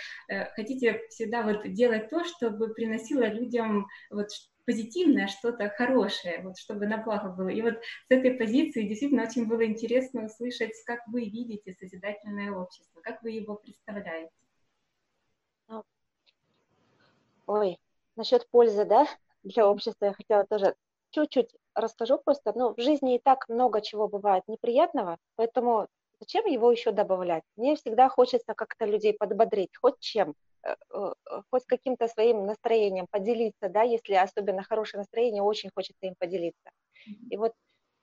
хотите 0.56 1.08
всегда 1.08 1.43
вот 1.43 1.72
делать 1.72 2.10
то, 2.10 2.26
чтобы 2.26 2.74
приносило 2.74 3.24
людям 3.24 3.88
вот 4.10 4.32
позитивное, 4.67 5.27
что-то 5.27 5.69
хорошее, 5.69 6.41
вот, 6.43 6.58
чтобы 6.58 6.88
на 6.88 6.97
благо 6.97 7.30
было. 7.30 7.47
И 7.47 7.62
вот 7.62 7.75
с 7.75 8.12
этой 8.12 8.32
позиции 8.32 8.88
действительно 8.88 9.23
очень 9.23 9.47
было 9.47 9.65
интересно 9.65 10.25
услышать, 10.25 10.73
как 10.86 10.99
вы 11.08 11.21
видите 11.21 11.73
созидательное 11.80 12.51
общество, 12.51 12.99
как 13.01 13.23
вы 13.23 13.32
его 13.32 13.56
представляете. 13.56 14.30
Ой, 17.47 17.80
насчет 18.17 18.45
пользы, 18.49 18.84
да, 18.84 19.08
для 19.43 19.69
общества 19.69 20.08
я 20.08 20.13
хотела 20.13 20.45
тоже 20.45 20.75
чуть-чуть 21.12 21.56
расскажу 21.73 22.17
просто. 22.17 22.51
Ну, 22.53 22.73
в 22.73 22.82
жизни 22.82 23.15
и 23.15 23.21
так 23.23 23.47
много 23.47 23.82
чего 23.82 24.10
бывает 24.10 24.43
неприятного, 24.47 25.17
поэтому 25.38 25.88
зачем 26.19 26.45
его 26.45 26.69
еще 26.69 26.91
добавлять? 26.91 27.43
Мне 27.56 27.77
всегда 27.77 28.10
хочется 28.10 28.53
как-то 28.53 28.84
людей 28.86 29.13
подбодрить, 29.13 29.75
хоть 29.82 29.99
чем. 29.99 30.36
Э, 30.93 31.13
хоть 31.51 31.65
каким-то 31.65 32.08
своим 32.08 32.45
настроением 32.45 33.08
поделиться, 33.10 33.69
да, 33.69 33.84
если 33.84 34.13
особенно 34.15 34.63
хорошее 34.63 34.99
настроение, 34.99 35.43
очень 35.43 35.69
хочется 35.73 36.08
им 36.08 36.15
поделиться. 36.19 36.69
И 37.30 37.38
вот 37.38 37.53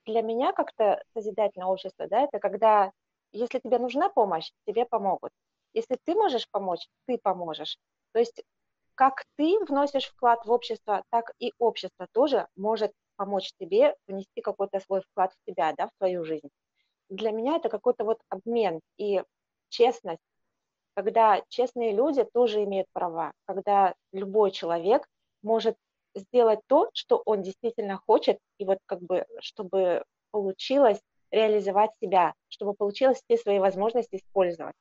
для 0.07 0.23
меня 0.23 0.53
как-то 0.53 1.03
созидательное 1.15 1.69
общество, 1.69 2.07
да, 2.09 2.23
это 2.23 2.39
когда, 2.41 2.93
если 3.33 3.59
тебе 3.59 3.79
нужна 3.79 4.09
помощь, 4.11 4.51
тебе 4.67 4.87
помогут. 4.87 5.33
Если 5.75 5.99
ты 6.05 6.15
можешь 6.15 6.49
помочь, 6.51 6.87
ты 7.07 7.19
поможешь. 7.19 7.79
То 8.13 8.21
есть 8.21 8.43
как 8.97 9.25
ты 9.37 9.59
вносишь 9.69 10.07
вклад 10.07 10.45
в 10.47 10.53
общество, 10.53 11.05
так 11.11 11.33
и 11.41 11.53
общество 11.59 12.07
тоже 12.13 12.47
может 12.57 12.93
помочь 13.17 13.53
тебе 13.59 13.97
внести 14.07 14.41
какой-то 14.43 14.81
свой 14.81 15.03
вклад 15.03 15.33
в 15.33 15.51
тебя, 15.51 15.73
да, 15.77 15.89
в 15.89 15.91
твою 15.99 16.25
жизнь. 16.25 16.51
Для 17.11 17.33
меня 17.33 17.57
это 17.57 17.69
какой-то 17.71 18.05
вот 18.05 18.19
обмен 18.29 18.81
и 18.99 19.23
честность, 19.71 20.23
когда 20.95 21.43
честные 21.49 21.93
люди 21.93 22.25
тоже 22.25 22.65
имеют 22.65 22.87
права, 22.93 23.33
когда 23.47 23.95
любой 24.13 24.51
человек 24.51 25.07
может 25.43 25.77
сделать 26.15 26.61
то, 26.67 26.91
что 26.95 27.23
он 27.25 27.43
действительно 27.43 28.01
хочет, 28.07 28.39
и 28.59 28.65
вот 28.65 28.79
как 28.87 29.01
бы, 29.01 29.27
чтобы 29.41 30.05
получилось 30.31 31.01
реализовать 31.31 31.91
себя, 32.01 32.35
чтобы 32.49 32.75
получилось 32.75 33.21
все 33.25 33.37
свои 33.37 33.59
возможности 33.59 34.17
использовать. 34.17 34.75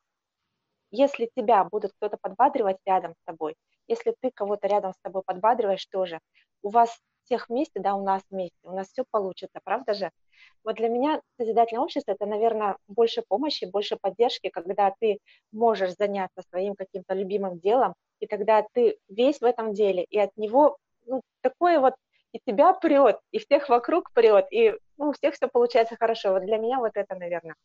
Если 0.91 1.30
тебя 1.36 1.63
будут 1.63 1.91
кто-то 1.93 2.17
подбадривать 2.21 2.78
рядом 2.86 3.13
с 3.13 3.23
тобой, 3.26 3.56
если 3.88 4.15
ты 4.21 4.32
кого-то 4.32 4.67
рядом 4.67 4.93
с 4.93 4.99
тобой 5.02 5.23
подбадриваешь 5.26 5.86
тоже, 5.88 6.19
у 6.62 6.69
вас 6.69 6.95
всех 7.25 7.49
вместе, 7.49 7.79
да, 7.79 7.95
у 7.95 8.03
нас 8.03 8.21
вместе, 8.29 8.57
у 8.63 8.71
нас 8.75 8.88
все 8.89 9.03
получится, 9.09 9.59
правда 9.63 9.93
же? 9.93 10.12
Вот 10.63 10.75
для 10.75 10.89
меня 10.89 11.21
созидательное 11.38 11.83
общество– 11.83 12.12
это, 12.13 12.25
наверное, 12.25 12.77
больше 12.88 13.23
помощи, 13.27 13.65
больше 13.65 13.97
поддержки, 13.97 14.49
когда 14.49 14.93
ты 14.99 15.19
можешь 15.51 15.95
заняться 15.95 16.41
своим 16.49 16.75
каким-то 16.75 17.13
любимым 17.13 17.59
делом, 17.59 17.95
и 18.19 18.27
тогда 18.27 18.65
ты 18.73 18.97
весь 19.09 19.39
в 19.39 19.45
этом 19.45 19.73
деле, 19.73 20.03
и 20.03 20.17
от 20.19 20.36
него 20.38 20.77
ну, 21.05 21.21
такое 21.41 21.79
вот 21.79 21.95
и 22.31 22.39
тебя 22.45 22.73
прет, 22.73 23.19
и 23.31 23.39
всех 23.39 23.69
вокруг 23.69 24.12
прет, 24.13 24.47
и 24.51 24.73
ну, 24.97 25.09
у 25.09 25.12
всех 25.13 25.36
все 25.36 25.47
получается 25.47 25.95
хорошо. 25.95 26.31
Вот 26.31 26.43
для 26.43 26.57
меня 26.57 26.79
вот 26.79 26.91
это, 26.95 27.15
наверное, 27.15 27.55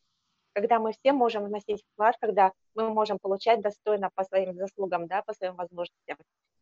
когда 0.52 0.78
мы 0.78 0.92
все 0.92 1.12
можем 1.12 1.44
вносить 1.44 1.82
вклад, 1.92 2.16
когда 2.20 2.52
мы 2.74 2.90
можем 2.90 3.18
получать 3.18 3.60
достойно 3.60 4.10
по 4.14 4.24
своим 4.24 4.54
заслугам, 4.54 5.06
да, 5.06 5.22
по 5.22 5.32
своим 5.32 5.54
возможностям. 5.54 6.18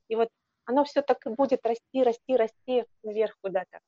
И 0.08 0.16
вот 0.16 0.28
оно 0.66 0.84
все 0.84 1.00
так 1.00 1.24
и 1.26 1.30
будет 1.30 1.64
расти, 1.64 2.02
расти, 2.02 2.36
расти 2.36 2.84
наверх 3.02 3.36
куда-то. 3.40 3.80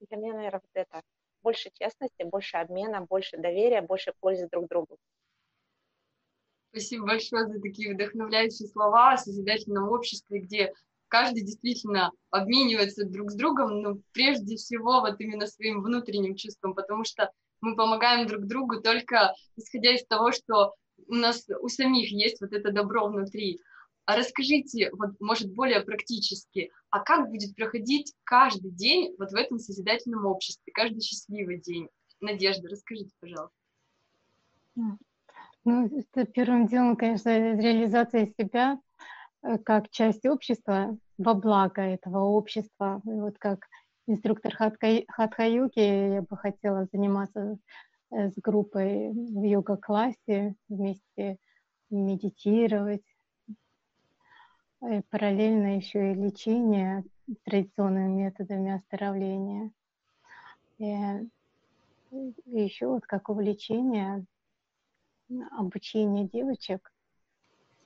Для 0.00 0.16
меня, 0.18 0.34
наверное, 0.34 0.60
вот 0.60 0.70
это. 0.74 1.02
Больше 1.42 1.70
честности, 1.72 2.22
больше 2.24 2.58
обмена, 2.58 3.06
больше 3.08 3.38
доверия, 3.38 3.80
больше 3.80 4.12
пользы 4.20 4.48
друг 4.50 4.68
другу. 4.68 4.98
Спасибо 6.70 7.06
большое 7.06 7.46
за 7.46 7.60
такие 7.60 7.94
вдохновляющие 7.94 8.68
слова 8.68 9.12
о 9.12 9.16
созидательном 9.16 9.88
обществе, 9.88 10.40
где 10.40 10.72
каждый 11.08 11.42
действительно 11.42 12.12
обменивается 12.30 13.04
друг 13.04 13.30
с 13.30 13.34
другом, 13.34 13.80
но 13.80 13.96
прежде 14.12 14.56
всего 14.56 15.00
вот 15.00 15.20
именно 15.20 15.46
своим 15.46 15.82
внутренним 15.82 16.36
чувством, 16.36 16.74
потому 16.74 17.04
что 17.04 17.30
мы 17.60 17.74
помогаем 17.76 18.26
друг 18.26 18.46
другу 18.46 18.80
только 18.80 19.34
исходя 19.56 19.94
из 19.94 20.06
того, 20.06 20.32
что 20.32 20.74
у 21.08 21.14
нас 21.14 21.46
у 21.60 21.68
самих 21.68 22.10
есть 22.10 22.40
вот 22.40 22.52
это 22.52 22.70
добро 22.70 23.08
внутри. 23.08 23.60
А 24.10 24.16
расскажите, 24.16 24.90
вот, 24.94 25.10
может, 25.20 25.54
более 25.54 25.82
практически, 25.82 26.72
а 26.90 26.98
как 26.98 27.30
будет 27.30 27.54
проходить 27.54 28.12
каждый 28.24 28.72
день 28.72 29.14
вот 29.20 29.30
в 29.30 29.36
этом 29.36 29.60
созидательном 29.60 30.26
обществе, 30.26 30.72
каждый 30.72 31.00
счастливый 31.00 31.60
день? 31.60 31.88
Надежда, 32.20 32.68
расскажите, 32.68 33.12
пожалуйста. 33.20 33.54
Ну, 35.64 35.86
это 35.96 36.26
первым 36.26 36.66
делом, 36.66 36.96
конечно, 36.96 37.28
реализация 37.28 38.26
себя 38.36 38.80
э, 39.44 39.58
как 39.58 39.88
часть 39.90 40.26
общества, 40.26 40.98
во 41.16 41.34
благо 41.34 41.80
этого 41.80 42.24
общества. 42.24 43.00
И 43.04 43.10
вот 43.10 43.38
как 43.38 43.60
инструктор 44.08 44.56
хатха-йоги 44.56 46.14
я 46.14 46.22
бы 46.22 46.36
хотела 46.36 46.88
заниматься 46.92 47.58
э, 48.10 48.28
с 48.28 48.34
группой 48.38 49.12
в 49.12 49.44
йога-классе, 49.44 50.56
вместе 50.68 51.38
медитировать. 51.90 53.04
И 54.82 55.02
параллельно 55.10 55.76
еще 55.76 56.12
и 56.12 56.14
лечение 56.14 57.04
традиционными 57.44 58.22
методами 58.22 58.72
оздоровления. 58.72 59.70
И, 60.78 60.96
еще 62.46 62.86
вот 62.88 63.04
как 63.04 63.28
увлечение 63.28 64.24
обучение 65.52 66.26
девочек 66.26 66.92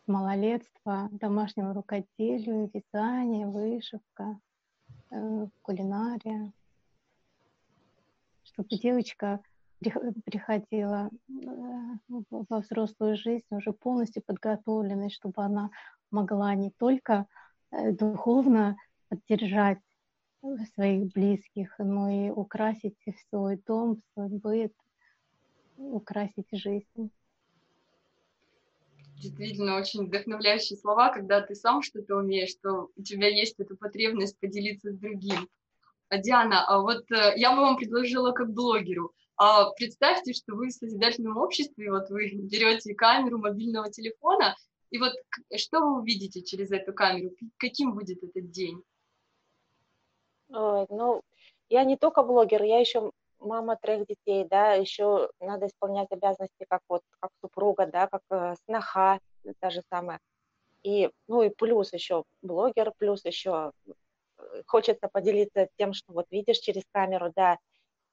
с 0.04 0.08
малолетства 0.08 1.08
домашнему 1.10 1.74
рукоделию, 1.74 2.70
вязание, 2.72 3.46
вышивка, 3.46 4.38
э, 5.10 5.46
кулинария, 5.62 6.52
чтобы 8.44 8.68
девочка 8.70 9.40
приходила 10.24 11.10
э, 11.28 12.14
во 12.30 12.60
взрослую 12.60 13.16
жизнь 13.16 13.46
уже 13.50 13.72
полностью 13.72 14.22
подготовленной, 14.22 15.10
чтобы 15.10 15.42
она 15.42 15.70
могла 16.10 16.54
не 16.54 16.70
только 16.70 17.26
э, 17.70 17.92
духовно 17.92 18.76
поддержать 19.08 19.78
своих 20.74 21.12
близких, 21.12 21.74
но 21.78 22.10
и 22.10 22.30
украсить 22.30 22.96
свой 23.30 23.60
дом, 23.66 24.02
свой 24.12 24.28
быт, 24.28 24.72
украсить 25.76 26.48
жизнь 26.52 27.10
действительно 29.24 29.76
очень 29.76 30.06
вдохновляющие 30.06 30.78
слова, 30.78 31.10
когда 31.10 31.40
ты 31.40 31.54
сам 31.54 31.82
что-то 31.82 32.16
умеешь, 32.16 32.50
что 32.50 32.90
у 32.96 33.02
тебя 33.02 33.28
есть 33.28 33.58
эта 33.58 33.74
потребность 33.74 34.38
поделиться 34.38 34.92
с 34.92 34.98
другим. 34.98 35.48
А, 36.08 36.18
Диана, 36.18 36.64
а 36.66 36.80
вот 36.80 37.10
э, 37.10 37.32
я 37.36 37.54
бы 37.54 37.62
вам 37.62 37.76
предложила 37.76 38.32
как 38.32 38.52
блогеру, 38.52 39.12
а 39.36 39.70
представьте, 39.72 40.32
что 40.32 40.54
вы 40.54 40.68
в 40.68 40.72
созидательном 40.72 41.36
обществе, 41.36 41.90
вот 41.90 42.08
вы 42.10 42.30
берете 42.34 42.94
камеру 42.94 43.38
мобильного 43.38 43.90
телефона, 43.90 44.54
и 44.90 44.98
вот 44.98 45.12
что 45.56 45.80
вы 45.80 46.00
увидите 46.00 46.42
через 46.42 46.70
эту 46.70 46.92
камеру? 46.92 47.34
Каким 47.56 47.94
будет 47.94 48.22
этот 48.22 48.50
день? 48.50 48.82
Ой, 50.50 50.86
ну, 50.88 51.22
я 51.68 51.84
не 51.84 51.96
только 51.96 52.22
блогер, 52.22 52.62
я 52.62 52.78
еще 52.78 53.10
мама 53.40 53.76
трех 53.76 54.06
детей, 54.06 54.46
да, 54.48 54.74
еще 54.74 55.30
надо 55.40 55.66
исполнять 55.66 56.10
обязанности 56.10 56.64
как 56.68 56.80
вот, 56.88 57.02
как 57.20 57.30
супруга, 57.40 57.86
да, 57.86 58.06
как 58.06 58.22
э, 58.30 58.54
сноха, 58.64 59.20
та 59.60 59.70
же 59.70 59.82
самая. 59.90 60.20
И, 60.82 61.10
ну 61.28 61.42
и 61.42 61.50
плюс 61.50 61.92
еще 61.92 62.24
блогер, 62.42 62.92
плюс 62.98 63.24
еще 63.24 63.72
э, 63.86 64.62
хочется 64.66 65.08
поделиться 65.08 65.68
тем, 65.76 65.92
что 65.92 66.12
вот 66.12 66.26
видишь 66.30 66.58
через 66.58 66.82
камеру, 66.92 67.32
да. 67.34 67.58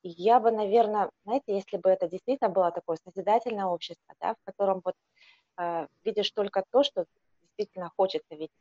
Я 0.09 0.39
бы, 0.39 0.51
наверное, 0.51 1.09
знаете, 1.25 1.55
если 1.55 1.77
бы 1.77 1.89
это 1.89 2.07
действительно 2.07 2.49
было 2.49 2.71
такое 2.71 2.97
созидательное 3.03 3.65
общество, 3.65 4.15
да, 4.19 4.33
в 4.33 4.45
котором 4.45 4.81
вот 4.83 4.95
э, 5.57 5.87
видишь 6.03 6.31
только 6.31 6.63
то, 6.71 6.83
что 6.83 7.05
действительно 7.41 7.91
хочется 7.95 8.35
видеть, 8.35 8.51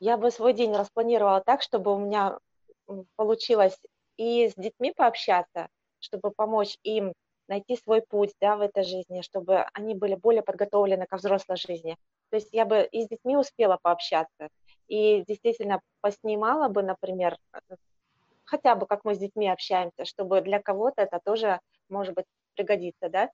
я 0.00 0.16
бы 0.16 0.30
свой 0.30 0.52
день 0.52 0.74
распланировала 0.74 1.40
так, 1.40 1.62
чтобы 1.62 1.94
у 1.94 1.98
меня 1.98 2.38
получилось 3.16 3.78
и 4.16 4.48
с 4.48 4.54
детьми 4.54 4.92
пообщаться, 4.92 5.68
чтобы 6.00 6.30
помочь 6.30 6.76
им 6.82 7.12
найти 7.48 7.76
свой 7.76 8.02
путь 8.02 8.34
да, 8.40 8.56
в 8.56 8.60
этой 8.60 8.84
жизни, 8.84 9.22
чтобы 9.22 9.64
они 9.72 9.94
были 9.94 10.14
более 10.14 10.42
подготовлены 10.42 11.06
ко 11.06 11.16
взрослой 11.16 11.56
жизни. 11.56 11.96
То 12.30 12.36
есть 12.36 12.48
я 12.52 12.66
бы 12.66 12.82
и 12.82 13.04
с 13.04 13.08
детьми 13.08 13.36
успела 13.36 13.78
пообщаться, 13.80 14.48
и 14.86 15.24
действительно 15.26 15.80
поснимала 16.00 16.68
бы, 16.68 16.82
например, 16.82 17.38
хотя 18.48 18.74
бы 18.74 18.86
как 18.86 19.04
мы 19.04 19.14
с 19.14 19.18
детьми 19.18 19.48
общаемся, 19.48 20.04
чтобы 20.04 20.40
для 20.40 20.60
кого-то 20.60 21.02
это 21.02 21.20
тоже, 21.24 21.60
может 21.88 22.14
быть, 22.14 22.26
пригодится, 22.54 23.08
да? 23.08 23.30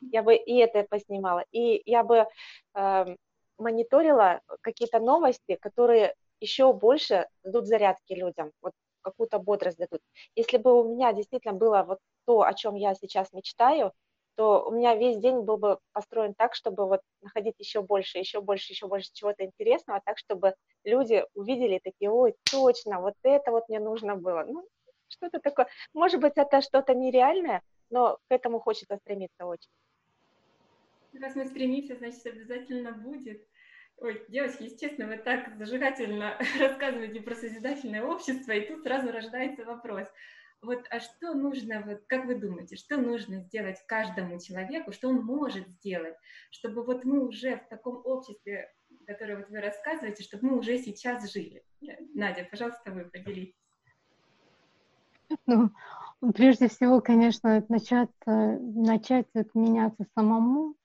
Я 0.00 0.22
бы 0.22 0.34
и 0.34 0.56
это 0.56 0.84
поснимала, 0.84 1.44
и 1.52 1.82
я 1.84 2.04
бы 2.04 2.26
э, 2.74 3.16
мониторила 3.58 4.40
какие-то 4.62 4.98
новости, 5.00 5.56
которые 5.60 6.14
еще 6.40 6.72
больше 6.72 7.28
дадут 7.42 7.66
зарядки 7.66 8.14
людям. 8.14 8.52
Вот 8.62 8.72
какую-то 9.02 9.38
бодрость 9.38 9.78
дадут. 9.78 10.00
Если 10.34 10.56
бы 10.56 10.80
у 10.80 10.94
меня 10.94 11.12
действительно 11.12 11.54
было 11.54 11.82
вот 11.82 11.98
то, 12.26 12.42
о 12.42 12.54
чем 12.54 12.74
я 12.74 12.94
сейчас 12.94 13.32
мечтаю, 13.32 13.92
то 14.36 14.66
у 14.66 14.72
меня 14.72 14.94
весь 14.94 15.18
день 15.18 15.40
был 15.40 15.56
бы 15.56 15.78
построен 15.92 16.34
так, 16.34 16.54
чтобы 16.54 16.86
вот 16.86 17.00
находить 17.22 17.54
еще 17.58 17.82
больше, 17.82 18.18
еще 18.18 18.40
больше, 18.40 18.72
еще 18.72 18.86
больше 18.86 19.10
чего-то 19.12 19.44
интересного, 19.44 20.00
так, 20.04 20.18
чтобы 20.18 20.54
люди 20.84 21.24
увидели 21.34 21.80
такие, 21.82 22.10
ой, 22.10 22.34
точно, 22.50 23.00
вот 23.00 23.14
это 23.22 23.50
вот 23.50 23.68
мне 23.68 23.80
нужно 23.80 24.16
было. 24.16 24.44
Ну, 24.46 24.66
что-то 25.08 25.38
такое. 25.40 25.68
Может 25.92 26.20
быть, 26.20 26.34
это 26.36 26.60
что-то 26.60 26.94
нереальное, 26.94 27.62
но 27.90 28.18
к 28.28 28.32
этому 28.32 28.60
хочется 28.60 28.96
стремиться 28.96 29.46
очень. 29.46 29.70
Раз 31.20 31.36
мы 31.36 31.46
стремимся, 31.46 31.96
значит, 31.96 32.26
обязательно 32.26 32.92
будет. 32.92 33.46
Ой, 33.98 34.24
девочки, 34.28 34.76
честно, 34.76 35.06
вы 35.06 35.18
так 35.18 35.56
зажигательно 35.56 36.36
рассказываете 36.58 37.20
про 37.20 37.36
созидательное 37.36 38.02
общество, 38.02 38.50
и 38.52 38.66
тут 38.66 38.82
сразу 38.82 39.12
рождается 39.12 39.64
вопрос. 39.64 40.08
Вот, 40.64 40.86
а 40.90 41.00
что 41.00 41.34
нужно, 41.34 41.82
вот, 41.82 42.04
как 42.06 42.24
вы 42.24 42.36
думаете, 42.36 42.76
что 42.76 42.96
нужно 42.96 43.40
сделать 43.40 43.78
каждому 43.86 44.40
человеку, 44.40 44.92
что 44.92 45.08
он 45.08 45.24
может 45.24 45.68
сделать, 45.68 46.14
чтобы 46.50 46.82
вот 46.84 47.04
мы 47.04 47.26
уже 47.26 47.56
в 47.56 47.68
таком 47.68 48.00
обществе, 48.04 48.72
которое 49.06 49.36
вот 49.36 49.50
вы 49.50 49.60
рассказываете, 49.60 50.22
чтобы 50.22 50.46
мы 50.48 50.58
уже 50.58 50.78
сейчас 50.78 51.30
жили? 51.30 51.62
Надя, 52.14 52.46
пожалуйста, 52.50 52.90
вы 52.92 53.04
поделитесь. 53.04 53.54
Ну, 55.46 55.70
прежде 56.34 56.68
всего, 56.68 57.00
конечно, 57.00 57.64
начать, 57.68 58.10
начать 58.24 59.26
меняться 59.54 60.06
самому, 60.14 60.76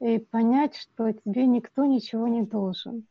и 0.00 0.18
понять, 0.18 0.76
что 0.76 1.12
тебе 1.12 1.46
никто 1.46 1.84
ничего 1.84 2.28
не 2.28 2.42
должен. 2.42 3.06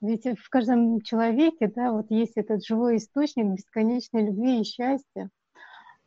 Ведь 0.00 0.24
в 0.24 0.48
каждом 0.48 1.02
человеке, 1.02 1.68
да, 1.68 1.92
вот 1.92 2.10
есть 2.10 2.36
этот 2.36 2.64
живой 2.64 2.96
источник 2.96 3.44
бесконечной 3.44 4.24
любви 4.26 4.62
и 4.62 4.64
счастья. 4.64 5.28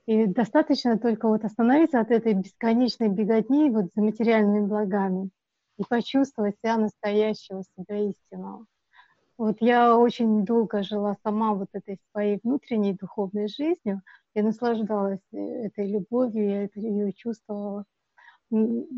И 0.06 0.26
достаточно 0.26 1.00
только 1.00 1.28
вот 1.28 1.46
остановиться 1.46 2.00
от 2.00 2.12
этой 2.12 2.34
бесконечной 2.34 3.08
беготни 3.08 3.70
вот 3.70 3.86
за 3.96 4.02
материальными 4.02 4.66
благами 4.66 5.30
и 5.78 5.84
почувствовать 5.88 6.56
себя 6.60 6.78
настоящего, 6.78 7.64
себя 7.78 8.10
истинного. 8.10 8.66
Вот 9.38 9.58
я 9.62 9.98
очень 9.98 10.46
долго 10.46 10.84
жила 10.84 11.16
сама 11.24 11.54
вот 11.54 11.70
этой 11.74 12.00
своей 12.12 12.40
внутренней 12.44 12.94
духовной 12.94 13.48
жизнью, 13.48 14.02
я 14.36 14.44
наслаждалась 14.44 15.22
этой 15.32 15.90
любовью, 15.90 16.50
я 16.50 16.64
это 16.66 16.80
ее 16.80 17.14
чувствовала 17.14 17.86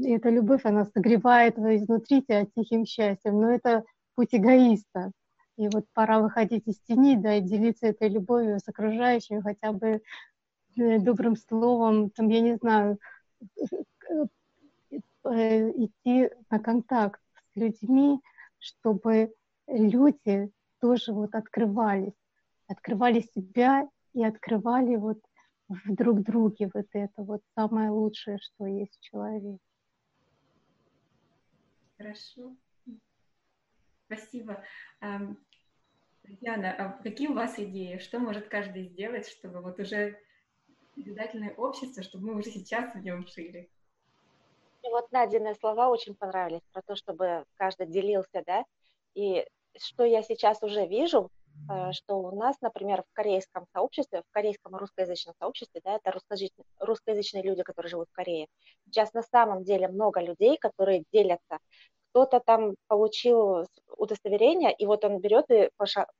эта 0.03 0.29
любовь, 0.29 0.65
она 0.65 0.85
согревает 0.85 1.57
изнутри 1.57 2.21
тебя 2.21 2.45
тихим 2.45 2.85
счастьем, 2.85 3.39
но 3.39 3.51
это 3.51 3.83
путь 4.15 4.29
эгоиста. 4.33 5.11
И 5.57 5.69
вот 5.69 5.85
пора 5.93 6.19
выходить 6.19 6.67
из 6.67 6.79
тени, 6.81 7.15
да, 7.15 7.35
и 7.35 7.41
делиться 7.41 7.87
этой 7.87 8.09
любовью 8.09 8.59
с 8.59 8.67
окружающими, 8.67 9.39
хотя 9.39 9.71
бы 9.71 9.87
э, 9.87 9.99
добрым 10.75 11.35
словом, 11.35 12.09
там, 12.11 12.29
я 12.29 12.41
не 12.41 12.55
знаю, 12.55 12.99
э, 15.23 15.71
идти 15.71 16.29
на 16.49 16.59
контакт 16.59 17.21
с 17.53 17.55
людьми, 17.55 18.19
чтобы 18.59 19.33
люди 19.67 20.51
тоже 20.79 21.13
вот 21.13 21.33
открывались, 21.35 22.13
открывали 22.67 23.21
себя 23.21 23.87
и 24.13 24.23
открывали 24.23 24.95
вот 24.95 25.19
в 25.67 25.95
друг 25.95 26.21
друге 26.21 26.69
вот 26.73 26.87
это 26.93 27.23
вот 27.23 27.41
самое 27.55 27.89
лучшее, 27.89 28.37
что 28.39 28.65
есть 28.65 28.97
в 28.97 29.01
человеке. 29.01 29.57
Хорошо. 31.97 32.55
Спасибо. 34.05 34.63
Яна, 36.41 36.73
а 36.73 36.89
какие 37.01 37.27
у 37.27 37.33
вас 37.33 37.57
идеи? 37.57 37.97
Что 37.97 38.19
может 38.19 38.47
каждый 38.47 38.83
сделать, 38.83 39.27
чтобы 39.27 39.61
вот 39.61 39.79
уже 39.79 40.19
обязательное 40.97 41.53
общество, 41.55 42.03
чтобы 42.03 42.27
мы 42.27 42.39
уже 42.39 42.51
сейчас 42.51 42.93
в 42.93 42.97
нем 42.99 43.27
жили? 43.27 43.69
И 44.83 44.89
вот 44.89 45.11
Надины 45.11 45.55
слова 45.55 45.89
очень 45.89 46.15
понравились 46.15 46.61
про 46.71 46.81
то, 46.83 46.95
чтобы 46.95 47.45
каждый 47.55 47.87
делился, 47.87 48.43
да, 48.45 48.65
и 49.15 49.45
что 49.77 50.03
я 50.03 50.21
сейчас 50.21 50.61
уже 50.61 50.85
вижу, 50.85 51.31
э, 51.69 51.91
что 51.91 52.19
у 52.19 52.35
нас, 52.35 52.55
например, 52.61 53.01
в 53.03 53.13
корейском 53.13 53.65
сообществе, 53.73 54.21
в 54.21 54.33
корейском 54.33 54.75
русскоязычном 54.75 55.33
сообществе, 55.39 55.81
да, 55.83 55.95
это 55.95 56.11
русскоязычные, 56.11 56.65
русскоязычные 56.79 57.43
люди, 57.43 57.63
которые 57.63 57.89
живут 57.89 58.07
в 58.11 58.15
Корее. 58.15 58.47
Сейчас 58.85 59.13
на 59.13 59.23
самом 59.23 59.63
деле 59.63 59.87
много 59.87 60.21
людей, 60.21 60.57
которые 60.57 61.03
делятся. 61.11 61.57
Кто-то 62.11 62.39
там 62.39 62.75
получил 62.87 63.65
удостоверение, 63.97 64.73
и 64.73 64.85
вот 64.85 65.03
он 65.03 65.19
берет 65.19 65.45
и 65.49 65.69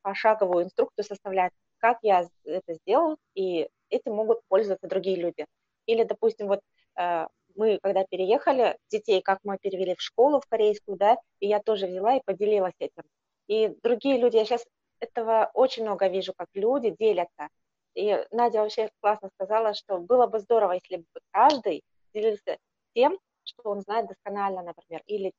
пошаговую 0.01 0.65
инструкцию 0.65 1.05
составляет, 1.05 1.53
как 1.77 1.99
я 2.01 2.27
это 2.45 2.73
сделал, 2.75 3.17
и 3.33 3.67
этим 3.89 4.13
могут 4.13 4.41
пользоваться 4.47 4.87
другие 4.87 5.17
люди. 5.17 5.45
Или, 5.85 6.03
допустим, 6.03 6.47
вот 6.47 6.61
э, 6.97 7.27
мы, 7.55 7.79
когда 7.81 8.05
переехали, 8.05 8.77
детей, 8.89 9.21
как 9.21 9.39
мы 9.43 9.57
перевели 9.57 9.95
в 9.95 10.01
школу 10.01 10.41
в 10.41 10.47
корейскую, 10.47 10.97
да, 10.97 11.17
и 11.39 11.47
я 11.47 11.59
тоже 11.59 11.87
взяла 11.87 12.15
и 12.15 12.21
поделилась 12.25 12.73
этим. 12.79 13.03
И 13.47 13.69
другие 13.83 14.17
люди, 14.17 14.37
я 14.37 14.45
сейчас 14.45 14.65
этого 14.99 15.51
очень 15.53 15.83
много 15.83 16.07
вижу, 16.07 16.33
как 16.35 16.47
люди 16.53 16.95
делятся. 16.97 17.49
И 17.93 18.25
Надя 18.31 18.61
вообще 18.61 18.89
классно 19.01 19.29
сказала, 19.35 19.73
что 19.73 19.99
было 19.99 20.27
бы 20.27 20.39
здорово, 20.39 20.73
если 20.73 20.97
бы 20.97 21.05
каждый 21.31 21.83
делился 22.13 22.57
тем, 22.93 23.17
что 23.43 23.69
он 23.69 23.81
знает 23.81 24.07
досконально, 24.07 24.63
например, 24.63 25.01
или 25.05 25.31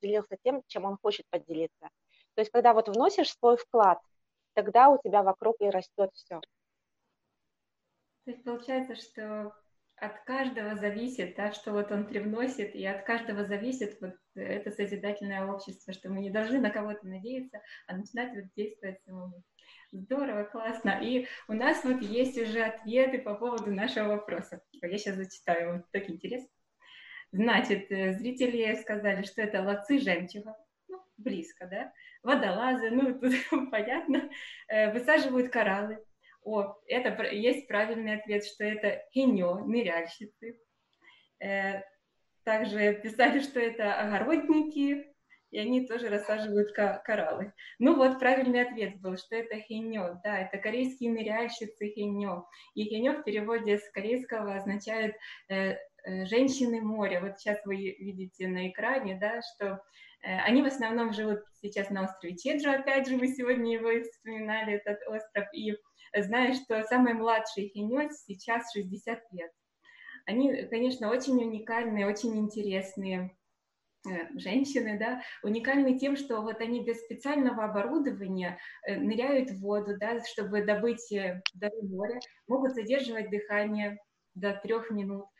делился 0.00 0.36
тем, 0.42 0.62
чем 0.66 0.84
он 0.84 0.96
хочет 1.00 1.26
поделиться. 1.30 1.88
То 2.34 2.40
есть, 2.40 2.50
когда 2.50 2.72
вот 2.72 2.88
вносишь 2.88 3.32
свой 3.34 3.56
вклад, 3.56 4.00
тогда 4.54 4.88
у 4.88 5.00
тебя 5.02 5.22
вокруг 5.22 5.56
и 5.60 5.70
растет 5.70 6.10
все. 6.14 6.40
То 8.24 8.30
есть 8.30 8.44
получается, 8.44 8.94
что 8.94 9.52
от 9.96 10.20
каждого 10.24 10.74
зависит, 10.76 11.36
да, 11.36 11.52
что 11.52 11.72
вот 11.72 11.92
он 11.92 12.06
привносит, 12.06 12.74
и 12.74 12.84
от 12.84 13.04
каждого 13.04 13.44
зависит 13.44 14.00
вот 14.00 14.14
это 14.34 14.70
созидательное 14.70 15.46
общество, 15.46 15.92
что 15.92 16.08
мы 16.08 16.20
не 16.20 16.30
должны 16.30 16.60
на 16.60 16.70
кого-то 16.70 17.06
надеяться, 17.06 17.60
а 17.86 17.96
начинать 17.96 18.34
вот 18.34 18.44
действовать 18.56 19.00
самому. 19.04 19.42
Здорово, 19.92 20.44
классно. 20.44 20.98
И 21.02 21.26
у 21.48 21.52
нас 21.52 21.84
вот 21.84 22.00
есть 22.00 22.38
уже 22.38 22.62
ответы 22.62 23.18
по 23.18 23.34
поводу 23.34 23.70
нашего 23.72 24.08
вопроса. 24.08 24.62
Я 24.72 24.98
сейчас 24.98 25.16
зачитаю, 25.16 25.74
вот 25.74 25.90
так 25.92 26.08
интересно. 26.08 26.48
Значит, 27.30 27.90
э, 27.90 28.12
зрители 28.14 28.74
сказали, 28.74 29.22
что 29.22 29.42
это 29.42 29.62
лацы 29.62 29.98
жемчуга, 29.98 30.56
ну, 30.88 31.02
близко, 31.16 31.66
да, 31.66 31.92
водолазы, 32.22 32.90
ну, 32.90 33.18
тут 33.20 33.70
понятно, 33.70 34.30
э, 34.68 34.92
высаживают 34.92 35.52
кораллы, 35.52 35.98
о, 36.44 36.74
это 36.86 37.22
есть 37.30 37.68
правильный 37.68 38.16
ответ, 38.16 38.44
что 38.44 38.64
это 38.64 39.04
хиньо, 39.12 39.64
ныряльщицы. 39.64 40.58
Э, 41.40 41.82
также 42.44 42.94
писали, 42.94 43.40
что 43.40 43.60
это 43.60 43.94
огородники, 43.94 45.12
и 45.52 45.58
они 45.58 45.86
тоже 45.86 46.08
рассаживают 46.08 46.72
кораллы. 46.72 47.52
Ну 47.78 47.94
вот, 47.94 48.18
правильный 48.18 48.62
ответ 48.62 49.00
был, 49.00 49.16
что 49.16 49.36
это 49.36 49.60
хиньо, 49.60 50.20
да, 50.24 50.38
это 50.38 50.58
корейские 50.58 51.12
ныряльщицы 51.12 51.90
хиньо. 51.90 52.48
И 52.74 52.84
хиньо 52.84 53.12
в 53.12 53.22
переводе 53.22 53.78
с 53.78 53.88
корейского 53.90 54.56
означает 54.56 55.14
э, 55.48 55.76
э, 56.04 56.26
женщины 56.26 56.80
моря. 56.80 57.20
Вот 57.20 57.38
сейчас 57.38 57.64
вы 57.64 57.76
видите 57.76 58.48
на 58.48 58.68
экране, 58.68 59.18
да, 59.20 59.40
что 59.42 59.80
они 60.22 60.62
в 60.62 60.66
основном 60.66 61.12
живут 61.12 61.40
сейчас 61.60 61.90
на 61.90 62.04
острове 62.04 62.36
Чеджу, 62.36 62.70
опять 62.70 63.08
же, 63.08 63.16
мы 63.16 63.28
сегодня 63.28 63.72
его 63.74 63.88
вспоминали, 64.02 64.74
этот 64.74 64.98
остров, 65.08 65.46
и 65.52 65.74
зная, 66.16 66.54
что 66.54 66.82
самый 66.84 67.14
младший 67.14 67.68
хинец 67.68 68.24
сейчас 68.26 68.72
60 68.72 69.20
лет. 69.32 69.50
Они, 70.26 70.66
конечно, 70.66 71.10
очень 71.10 71.42
уникальные, 71.42 72.06
очень 72.06 72.36
интересные 72.36 73.36
э, 74.08 74.38
женщины, 74.38 74.98
да, 74.98 75.22
уникальны 75.42 75.98
тем, 75.98 76.16
что 76.16 76.40
вот 76.42 76.60
они 76.60 76.84
без 76.84 77.00
специального 77.00 77.64
оборудования 77.64 78.58
э, 78.86 78.96
ныряют 78.96 79.50
в 79.50 79.60
воду, 79.60 79.98
да, 79.98 80.22
чтобы 80.24 80.64
добыть 80.64 81.10
э, 81.10 81.42
до 81.54 81.70
моря, 81.82 82.20
могут 82.46 82.74
задерживать 82.74 83.30
дыхание 83.30 83.98
до 84.34 84.54
трех 84.54 84.90
минут, 84.90 85.26
Э, 85.26 85.31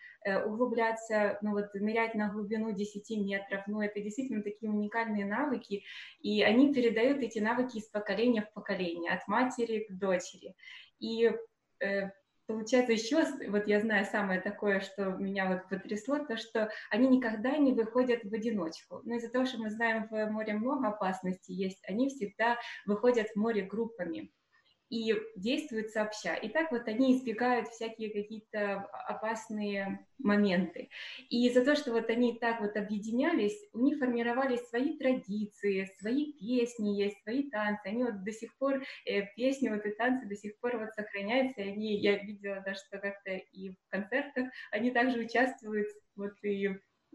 углубляться, 0.47 1.39
ну 1.43 1.53
вот 1.53 1.75
нырять 1.75 2.15
на 2.15 2.29
глубину 2.29 2.73
10 2.73 3.11
метров, 3.25 3.63
ну 3.67 3.81
это 3.81 4.01
действительно 4.01 4.43
такие 4.43 4.71
уникальные 4.71 5.27
навыки, 5.27 5.85
и 6.21 6.43
они 6.43 6.73
передают 6.73 7.19
эти 7.19 7.39
навыки 7.39 7.79
из 7.79 7.89
поколения 7.89 8.43
в 8.43 8.53
поколение, 8.53 9.13
от 9.13 9.27
матери 9.29 9.87
к 9.89 9.93
дочери. 9.93 10.55
И 10.99 11.33
э, 11.81 12.11
получается 12.47 12.93
еще, 12.93 13.25
вот 13.49 13.67
я 13.67 13.81
знаю 13.81 14.05
самое 14.05 14.41
такое, 14.41 14.81
что 14.81 15.11
меня 15.11 15.49
вот 15.49 15.69
потрясло, 15.69 16.19
то, 16.19 16.37
что 16.37 16.71
они 16.91 17.09
никогда 17.09 17.57
не 17.57 17.73
выходят 17.73 18.23
в 18.25 18.33
одиночку. 18.33 19.01
Но 19.05 19.17
из-за 19.17 19.31
того, 19.31 19.47
что 19.47 19.59
мы 19.59 19.71
знаем, 19.71 20.07
в 20.09 20.27
море 20.31 20.55
много 20.55 20.89
опасностей 20.89 21.55
есть, 21.55 21.83
они 21.89 22.09
всегда 22.09 22.59
выходят 22.87 23.29
в 23.29 23.37
море 23.37 23.63
группами 23.63 24.31
и 24.93 25.15
действуют 25.37 25.89
сообща. 25.89 26.35
И 26.35 26.51
так 26.51 26.71
вот 26.71 26.87
они 26.87 27.17
избегают 27.17 27.69
всякие 27.69 28.11
какие-то 28.11 28.87
опасные 29.09 30.07
моменты. 30.19 30.91
И 31.31 31.49
за 31.49 31.65
то, 31.65 31.75
что 31.75 31.93
вот 31.93 32.11
они 32.11 32.39
так 32.39 32.61
вот 32.61 32.77
объединялись, 32.77 33.59
у 33.73 33.79
них 33.79 33.99
формировались 33.99 34.69
свои 34.69 34.99
традиции, 34.99 35.91
свои 35.99 36.35
песни 36.35 36.91
есть, 36.91 37.23
свои 37.23 37.49
танцы. 37.49 37.87
Они 37.87 38.05
вот 38.05 38.23
до 38.23 38.33
сих 38.33 38.55
пор, 38.59 38.83
э, 39.07 39.23
песни 39.35 39.71
вот 39.71 39.87
и 39.87 39.93
танцы 39.93 40.27
до 40.27 40.37
сих 40.37 40.61
пор 40.61 40.77
вот 40.77 40.91
сохраняются. 40.95 41.63
И 41.63 41.71
они, 41.71 41.97
я 41.97 42.23
видела 42.23 42.61
даже, 42.61 42.81
что 42.87 42.99
как-то 42.99 43.31
и 43.31 43.71
в 43.71 43.89
концертах 43.89 44.49
они 44.73 44.91
также 44.91 45.21
участвуют 45.21 45.89
вот 46.17 46.35
и 46.43 46.69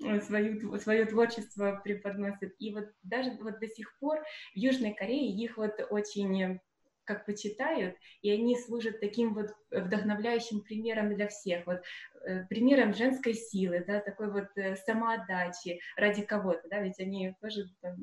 э, 0.03 0.19
свою, 0.21 0.79
свое 0.79 1.05
творчество 1.05 1.79
преподносят. 1.83 2.55
И 2.57 2.73
вот 2.73 2.85
даже 3.03 3.37
вот 3.39 3.59
до 3.59 3.67
сих 3.67 3.95
пор 3.99 4.23
в 4.55 4.57
Южной 4.57 4.95
Корее 4.95 5.31
их 5.31 5.57
вот 5.57 5.79
очень 5.91 6.59
как 7.07 7.25
почитают, 7.25 7.95
и 8.21 8.29
они 8.29 8.57
служат 8.57 8.99
таким 8.99 9.33
вот 9.33 9.47
вдохновляющим 9.71 10.61
примером 10.61 11.15
для 11.15 11.27
всех, 11.27 11.65
вот 11.65 11.81
э, 12.25 12.45
примером 12.47 12.93
женской 12.93 13.33
силы, 13.33 13.83
да, 13.87 14.01
такой 14.01 14.29
вот 14.29 14.49
э, 14.55 14.75
самоотдачи 14.75 15.79
ради 15.95 16.23
кого-то, 16.23 16.67
да, 16.69 16.81
ведь 16.81 16.99
они 16.99 17.33
тоже 17.41 17.69
там, 17.81 17.95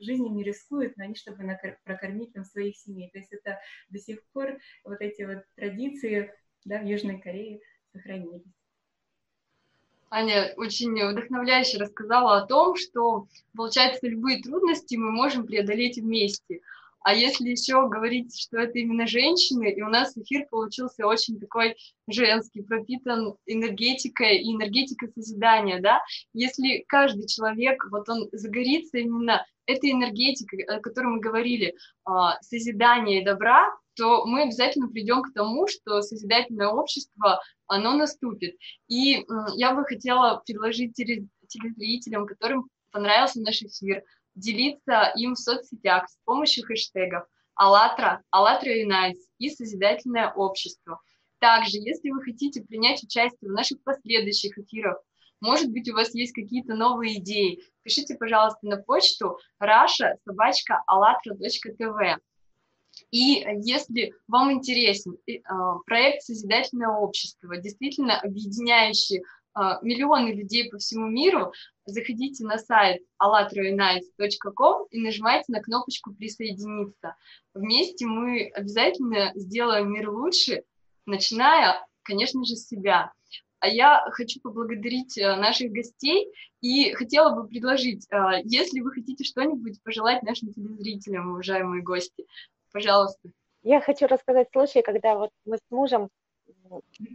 жизнью 0.00 0.44
рискуют, 0.44 0.96
но 0.96 1.04
они 1.04 1.14
чтобы 1.14 1.44
прокормить 1.84 2.32
там 2.32 2.44
своих 2.44 2.76
семей, 2.76 3.10
то 3.10 3.18
есть 3.18 3.32
это 3.32 3.60
до 3.88 3.98
сих 3.98 4.22
пор 4.32 4.58
вот 4.84 5.00
эти 5.00 5.22
вот 5.22 5.44
традиции, 5.54 6.34
да, 6.64 6.80
в 6.80 6.84
Южной 6.84 7.20
Корее 7.20 7.60
сохранились. 7.92 8.42
Аня 10.10 10.54
очень 10.56 10.92
вдохновляюще 10.92 11.78
рассказала 11.78 12.38
о 12.38 12.46
том, 12.46 12.76
что, 12.76 13.26
получается, 13.54 14.08
любые 14.08 14.42
трудности 14.42 14.96
мы 14.96 15.10
можем 15.10 15.46
преодолеть 15.46 15.98
вместе. 15.98 16.60
А 17.00 17.14
если 17.14 17.48
еще 17.48 17.88
говорить, 17.88 18.38
что 18.38 18.58
это 18.58 18.78
именно 18.78 19.06
женщины, 19.06 19.72
и 19.72 19.82
у 19.82 19.88
нас 19.88 20.16
эфир 20.16 20.46
получился 20.50 21.06
очень 21.06 21.38
такой 21.38 21.76
женский, 22.08 22.62
пропитан 22.62 23.34
энергетикой 23.46 24.38
и 24.38 24.54
энергетикой 24.54 25.10
созидания, 25.14 25.80
да, 25.80 26.00
если 26.32 26.84
каждый 26.88 27.26
человек, 27.26 27.84
вот 27.90 28.08
он 28.08 28.28
загорится 28.32 28.98
именно 28.98 29.46
этой 29.66 29.92
энергетикой, 29.92 30.62
о 30.62 30.80
которой 30.80 31.14
мы 31.14 31.20
говорили, 31.20 31.74
а, 32.04 32.40
созидания 32.40 33.20
и 33.20 33.24
добра, 33.24 33.70
то 33.94 34.24
мы 34.24 34.42
обязательно 34.42 34.88
придем 34.88 35.22
к 35.22 35.32
тому, 35.34 35.66
что 35.66 36.00
созидательное 36.02 36.68
общество, 36.68 37.40
оно 37.66 37.94
наступит. 37.94 38.56
И 38.86 39.24
я 39.56 39.74
бы 39.74 39.84
хотела 39.84 40.42
предложить 40.46 40.94
телезрителям, 40.94 42.26
которым 42.26 42.70
понравился 42.92 43.40
наш 43.40 43.60
эфир, 43.62 44.04
делиться 44.38 45.12
им 45.16 45.34
в 45.34 45.38
соцсетях 45.38 46.08
с 46.08 46.16
помощью 46.24 46.64
хэштегов 46.64 47.24
«АЛЛАТРА», 47.54 48.22
«АЛЛАТРА 48.30 48.84
Unites» 48.84 49.20
и 49.38 49.50
«Созидательное 49.50 50.32
общество». 50.32 51.00
Также, 51.40 51.78
если 51.78 52.10
вы 52.10 52.22
хотите 52.22 52.62
принять 52.62 53.02
участие 53.02 53.50
в 53.50 53.54
наших 53.54 53.82
последующих 53.82 54.58
эфирах, 54.58 54.98
может 55.40 55.70
быть, 55.70 55.88
у 55.88 55.94
вас 55.94 56.14
есть 56.14 56.32
какие-то 56.32 56.74
новые 56.74 57.18
идеи, 57.18 57.62
пишите, 57.82 58.16
пожалуйста, 58.16 58.58
на 58.62 58.76
почту 58.76 59.38
rasha 59.62 60.16
собачка 60.24 60.82
allatra.tv. 60.90 62.16
И 63.12 63.46
если 63.62 64.12
вам 64.26 64.52
интересен 64.52 65.16
э, 65.28 65.38
проект 65.86 66.22
«Созидательное 66.22 66.88
общество», 66.88 67.56
действительно 67.56 68.18
объединяющий 68.20 69.22
миллионы 69.82 70.32
людей 70.32 70.70
по 70.70 70.78
всему 70.78 71.06
миру, 71.08 71.52
заходите 71.84 72.44
на 72.44 72.58
сайт 72.58 73.02
allatrounites.com 73.20 74.86
и 74.90 75.00
нажимайте 75.00 75.46
на 75.48 75.60
кнопочку 75.60 76.14
«Присоединиться». 76.14 77.16
Вместе 77.54 78.06
мы 78.06 78.50
обязательно 78.54 79.32
сделаем 79.34 79.92
мир 79.92 80.10
лучше, 80.10 80.64
начиная, 81.06 81.84
конечно 82.02 82.44
же, 82.44 82.56
с 82.56 82.68
себя. 82.68 83.12
А 83.60 83.68
я 83.68 84.04
хочу 84.12 84.40
поблагодарить 84.40 85.18
э, 85.18 85.34
наших 85.34 85.72
гостей 85.72 86.32
и 86.60 86.92
хотела 86.92 87.34
бы 87.34 87.48
предложить, 87.48 88.06
э, 88.10 88.42
если 88.44 88.80
вы 88.80 88.92
хотите 88.92 89.24
что-нибудь 89.24 89.82
пожелать 89.82 90.22
нашим 90.22 90.52
телезрителям, 90.52 91.32
уважаемые 91.32 91.82
гости, 91.82 92.24
пожалуйста. 92.72 93.30
Я 93.62 93.80
хочу 93.80 94.06
рассказать 94.06 94.48
случай, 94.52 94.82
когда 94.82 95.16
вот 95.16 95.30
мы 95.44 95.56
с 95.56 95.70
мужем, 95.70 96.08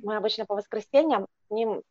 мы 0.03 0.17
обычно 0.17 0.45
по 0.45 0.55
воскресеньям 0.55 1.27
с 1.47 1.51
ним 1.51 1.81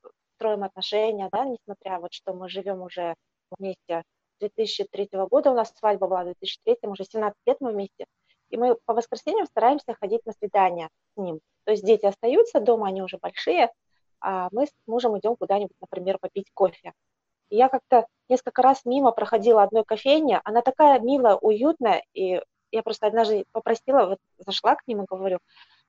строим 0.43 0.65
отношения, 0.65 1.29
да, 1.31 1.45
несмотря 1.45 2.01
вот, 2.01 2.13
что 2.13 2.35
мы 2.35 2.49
живем 2.49 2.83
уже 2.83 3.15
вместе 3.57 4.03
2003 4.41 5.11
года, 5.31 5.53
у 5.53 5.55
нас 5.55 5.73
свадьба 5.79 6.09
была 6.09 6.23
в 6.23 6.25
2003, 6.25 6.79
уже 6.83 7.05
17 7.05 7.37
лет 7.47 7.57
мы 7.61 7.71
вместе, 7.71 8.07
И 8.51 8.57
мы 8.57 8.77
по 8.85 8.93
воскресеньям 8.93 9.47
стараемся 9.47 9.95
ходить 10.01 10.27
на 10.27 10.33
свидания 10.33 10.89
с 11.15 11.21
ним. 11.21 11.39
То 11.65 11.71
есть 11.71 11.85
дети 11.85 12.07
остаются 12.07 12.59
дома, 12.59 12.89
они 12.89 13.03
уже 13.03 13.19
большие, 13.19 13.71
а 14.21 14.49
мы 14.51 14.67
с 14.67 14.73
мужем 14.87 15.17
идем 15.17 15.37
куда-нибудь, 15.37 15.77
например, 15.81 16.19
попить 16.21 16.51
кофе. 16.53 16.93
И 17.51 17.57
я 17.57 17.69
как-то 17.69 18.07
несколько 18.29 18.63
раз 18.63 18.85
мимо 18.85 19.13
проходила 19.13 19.63
одной 19.63 19.85
кофейни, 19.85 20.41
она 20.43 20.63
такая 20.63 20.99
милая, 20.99 21.37
уютная, 21.37 22.03
и 22.15 22.41
я 22.73 22.83
просто 22.83 23.07
однажды 23.07 23.45
попросила, 23.53 24.07
вот 24.07 24.19
зашла 24.39 24.75
к 24.75 24.89
ним 24.89 25.03
и 25.03 25.07
говорю, 25.09 25.39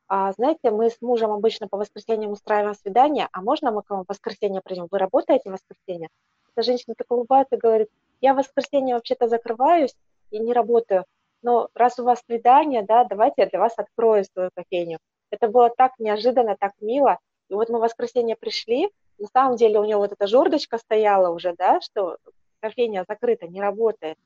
а, 0.08 0.32
знаете, 0.34 0.72
мы 0.72 0.90
с 0.90 1.02
мужем 1.02 1.32
обычно 1.32 1.68
по 1.68 1.78
воскресеньям 1.78 2.32
устраиваем 2.32 2.76
свидание, 2.76 3.28
а 3.32 3.42
можно 3.42 3.72
мы 3.72 3.84
к 3.84 3.90
вам 3.90 4.04
в 4.04 4.10
воскресенье 4.10 4.62
придем? 4.64 4.88
Вы 4.92 4.98
работаете 4.98 5.50
в 5.50 5.54
воскресенье? 5.54 6.10
Эта 6.56 6.64
женщина 6.64 6.94
так 6.98 7.10
улыбается 7.10 7.56
и 7.56 7.60
говорит, 7.60 7.90
я 8.22 8.34
в 8.34 8.38
воскресенье 8.38 8.96
вообще-то 8.96 9.28
закрываюсь 9.28 9.96
и 10.30 10.40
не 10.40 10.54
работаю, 10.54 11.06
но 11.42 11.70
раз 11.74 12.00
у 12.00 12.04
вас 12.04 12.22
свидание, 12.26 12.84
да, 12.84 13.04
давайте 13.04 13.44
я 13.44 13.48
для 13.48 13.60
вас 13.60 13.74
открою 13.78 14.24
свою 14.26 14.50
кофейню. 14.56 15.00
Это 15.30 15.48
было 15.48 15.70
так 15.70 15.94
неожиданно, 16.00 16.56
так 16.58 16.74
мило. 16.80 17.20
И 17.50 17.54
вот 17.54 17.70
мы 17.70 17.80
в 17.80 17.82
воскресенье 17.82 18.36
пришли, 18.36 18.90
на 19.18 19.28
самом 19.28 19.58
деле 19.58 19.80
у 19.80 19.86
него 19.86 20.02
вот 20.02 20.12
эта 20.12 20.28
жердочка 20.28 20.78
стояла 20.78 21.30
уже, 21.30 21.54
да, 21.58 21.82
что 21.82 22.18
кофейня 22.62 23.06
закрыта, 23.08 23.48
не 23.48 23.62
работает. 23.62 24.18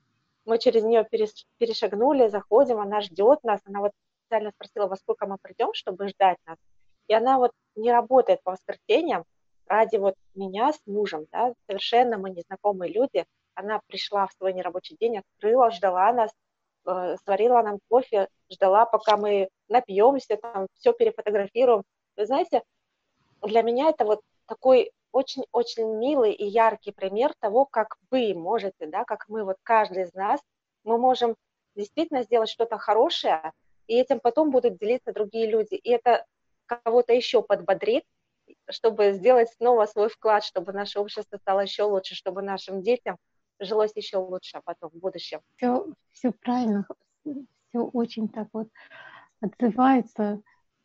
Мы 0.44 0.58
через 0.58 0.82
нее 0.84 1.06
перешагнули, 1.58 2.28
заходим, 2.28 2.78
она 2.78 3.00
ждет 3.00 3.42
нас, 3.42 3.60
она 3.66 3.80
вот 3.80 3.92
специально 4.28 4.50
спросила, 4.50 4.86
во 4.86 4.96
сколько 4.96 5.26
мы 5.26 5.38
придем, 5.40 5.72
чтобы 5.72 6.08
ждать 6.08 6.36
нас. 6.46 6.58
И 7.08 7.14
она 7.14 7.38
вот 7.38 7.52
не 7.76 7.90
работает 7.90 8.42
по 8.42 8.52
воскресеньям 8.52 9.24
ради 9.66 9.96
вот 9.96 10.14
меня 10.34 10.72
с 10.72 10.80
мужем, 10.86 11.26
да, 11.32 11.54
совершенно 11.66 12.18
мы 12.18 12.30
незнакомые 12.30 12.92
люди. 12.92 13.24
Она 13.54 13.80
пришла 13.86 14.26
в 14.26 14.32
свой 14.34 14.52
нерабочий 14.52 14.96
день, 15.00 15.18
открыла, 15.18 15.70
ждала 15.70 16.12
нас, 16.12 16.30
э, 16.86 17.16
сварила 17.24 17.62
нам 17.62 17.78
кофе, 17.88 18.28
ждала, 18.50 18.84
пока 18.84 19.16
мы 19.16 19.48
напьемся, 19.68 20.36
там 20.36 20.66
все 20.74 20.92
перефотографируем. 20.92 21.82
Вы 22.16 22.26
знаете, 22.26 22.62
для 23.42 23.62
меня 23.62 23.88
это 23.88 24.04
вот 24.04 24.20
такой 24.46 24.92
очень-очень 25.12 25.96
милый 25.96 26.32
и 26.32 26.46
яркий 26.46 26.92
пример 26.92 27.32
того, 27.40 27.64
как 27.64 27.96
вы 28.10 28.34
можете, 28.34 28.86
да, 28.86 29.04
как 29.04 29.28
мы, 29.28 29.44
вот 29.44 29.56
каждый 29.62 30.04
из 30.04 30.12
нас, 30.12 30.40
мы 30.84 30.98
можем 30.98 31.34
действительно 31.74 32.22
сделать 32.22 32.50
что-то 32.50 32.76
хорошее, 32.78 33.52
и 33.88 33.94
этим 33.94 34.20
потом 34.20 34.50
будут 34.50 34.78
делиться 34.78 35.12
другие 35.12 35.50
люди. 35.50 35.74
И 35.74 35.90
это 35.90 36.24
кого-то 36.66 37.12
еще 37.12 37.42
подбодрит, 37.42 38.04
чтобы 38.70 39.12
сделать 39.12 39.50
снова 39.54 39.86
свой 39.86 40.08
вклад, 40.08 40.44
чтобы 40.44 40.72
наше 40.72 41.00
общество 41.00 41.38
стало 41.38 41.60
еще 41.60 41.82
лучше, 41.84 42.14
чтобы 42.14 42.42
нашим 42.42 42.82
детям 42.82 43.16
жилось 43.58 43.92
еще 43.96 44.18
лучше 44.18 44.60
потом 44.64 44.90
в 44.90 44.98
будущем. 44.98 45.40
Все, 45.56 45.86
все 46.12 46.32
правильно, 46.32 46.86
все 47.24 47.80
очень 47.80 48.28
так 48.28 48.48
вот 48.52 48.68
отзывается. 49.40 50.40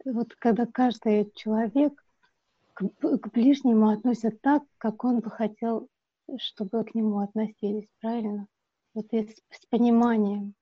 Вот 0.06 0.34
когда 0.36 0.66
каждый 0.66 1.32
человек 1.36 1.94
к, 2.74 2.88
к 2.88 3.32
ближнему 3.32 3.90
относится 3.90 4.32
так, 4.32 4.64
как 4.78 5.04
он 5.04 5.20
бы 5.20 5.30
хотел, 5.30 5.88
чтобы 6.38 6.84
к 6.84 6.96
нему 6.96 7.20
относились, 7.20 7.88
правильно? 8.00 8.48
Вот 8.94 9.08
с, 9.12 9.36
с 9.50 9.66
пониманием 9.70 10.56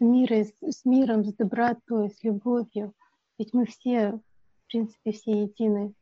с, 0.00 0.02
миром, 0.02 0.46
с 0.62 0.84
миром, 0.86 1.24
с 1.24 1.34
добротой, 1.34 2.10
с 2.10 2.24
любовью. 2.24 2.94
Ведь 3.38 3.52
мы 3.52 3.66
все, 3.66 4.12
в 4.12 4.66
принципе, 4.66 5.12
все 5.12 5.42
едины. 5.42 5.94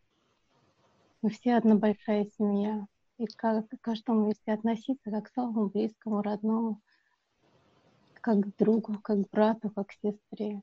Мы 1.21 1.31
все 1.31 1.57
одна 1.57 1.75
большая 1.75 2.27
семья. 2.39 2.87
И 3.19 3.27
к 3.27 3.35
каждому, 3.81 4.29
если 4.29 4.53
относиться 4.53 5.11
как 5.11 5.25
к 5.25 5.33
самому 5.33 5.69
близкому, 5.69 6.23
родному, 6.23 6.81
как 8.21 8.39
к 8.39 8.57
другу, 8.57 9.01
как 9.01 9.19
к 9.19 9.31
брату, 9.31 9.71
как 9.71 9.89
к 9.89 9.93
сестре, 9.95 10.63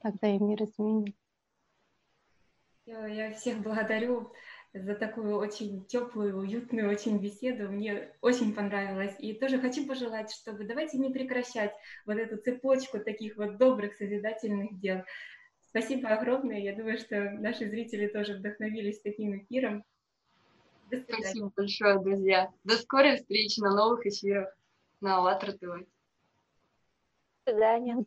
тогда 0.00 0.34
и 0.34 0.38
мир 0.38 0.62
изменится. 0.62 1.18
Я 2.86 3.32
всех 3.34 3.60
благодарю 3.60 4.32
за 4.74 4.94
такую 4.94 5.36
очень 5.36 5.84
теплую, 5.84 6.38
уютную, 6.38 6.90
очень 6.90 7.18
беседу. 7.18 7.70
Мне 7.70 8.10
очень 8.20 8.54
понравилось. 8.54 9.14
И 9.18 9.34
тоже 9.34 9.60
хочу 9.60 9.86
пожелать, 9.86 10.32
чтобы 10.32 10.64
давайте 10.64 10.98
не 10.98 11.12
прекращать 11.12 11.74
вот 12.06 12.16
эту 12.16 12.38
цепочку 12.38 12.98
таких 12.98 13.36
вот 13.36 13.58
добрых, 13.58 13.94
созидательных 13.94 14.78
дел. 14.80 15.02
Спасибо 15.68 16.08
огромное. 16.10 16.58
Я 16.58 16.74
думаю, 16.74 16.98
что 16.98 17.30
наши 17.32 17.68
зрители 17.68 18.06
тоже 18.06 18.34
вдохновились 18.34 19.00
таким 19.00 19.38
эфиром. 19.38 19.84
Спасибо 21.08 21.50
большое, 21.56 21.98
друзья. 22.00 22.50
До 22.64 22.74
скорой 22.76 23.16
встречи 23.16 23.60
на 23.60 23.74
новых 23.74 24.04
эфирах 24.06 24.54
на 25.00 25.16
АЛЛАТРА 25.16 25.52
ТВ. 25.52 25.86
До 27.44 27.52
свидания. 27.52 28.04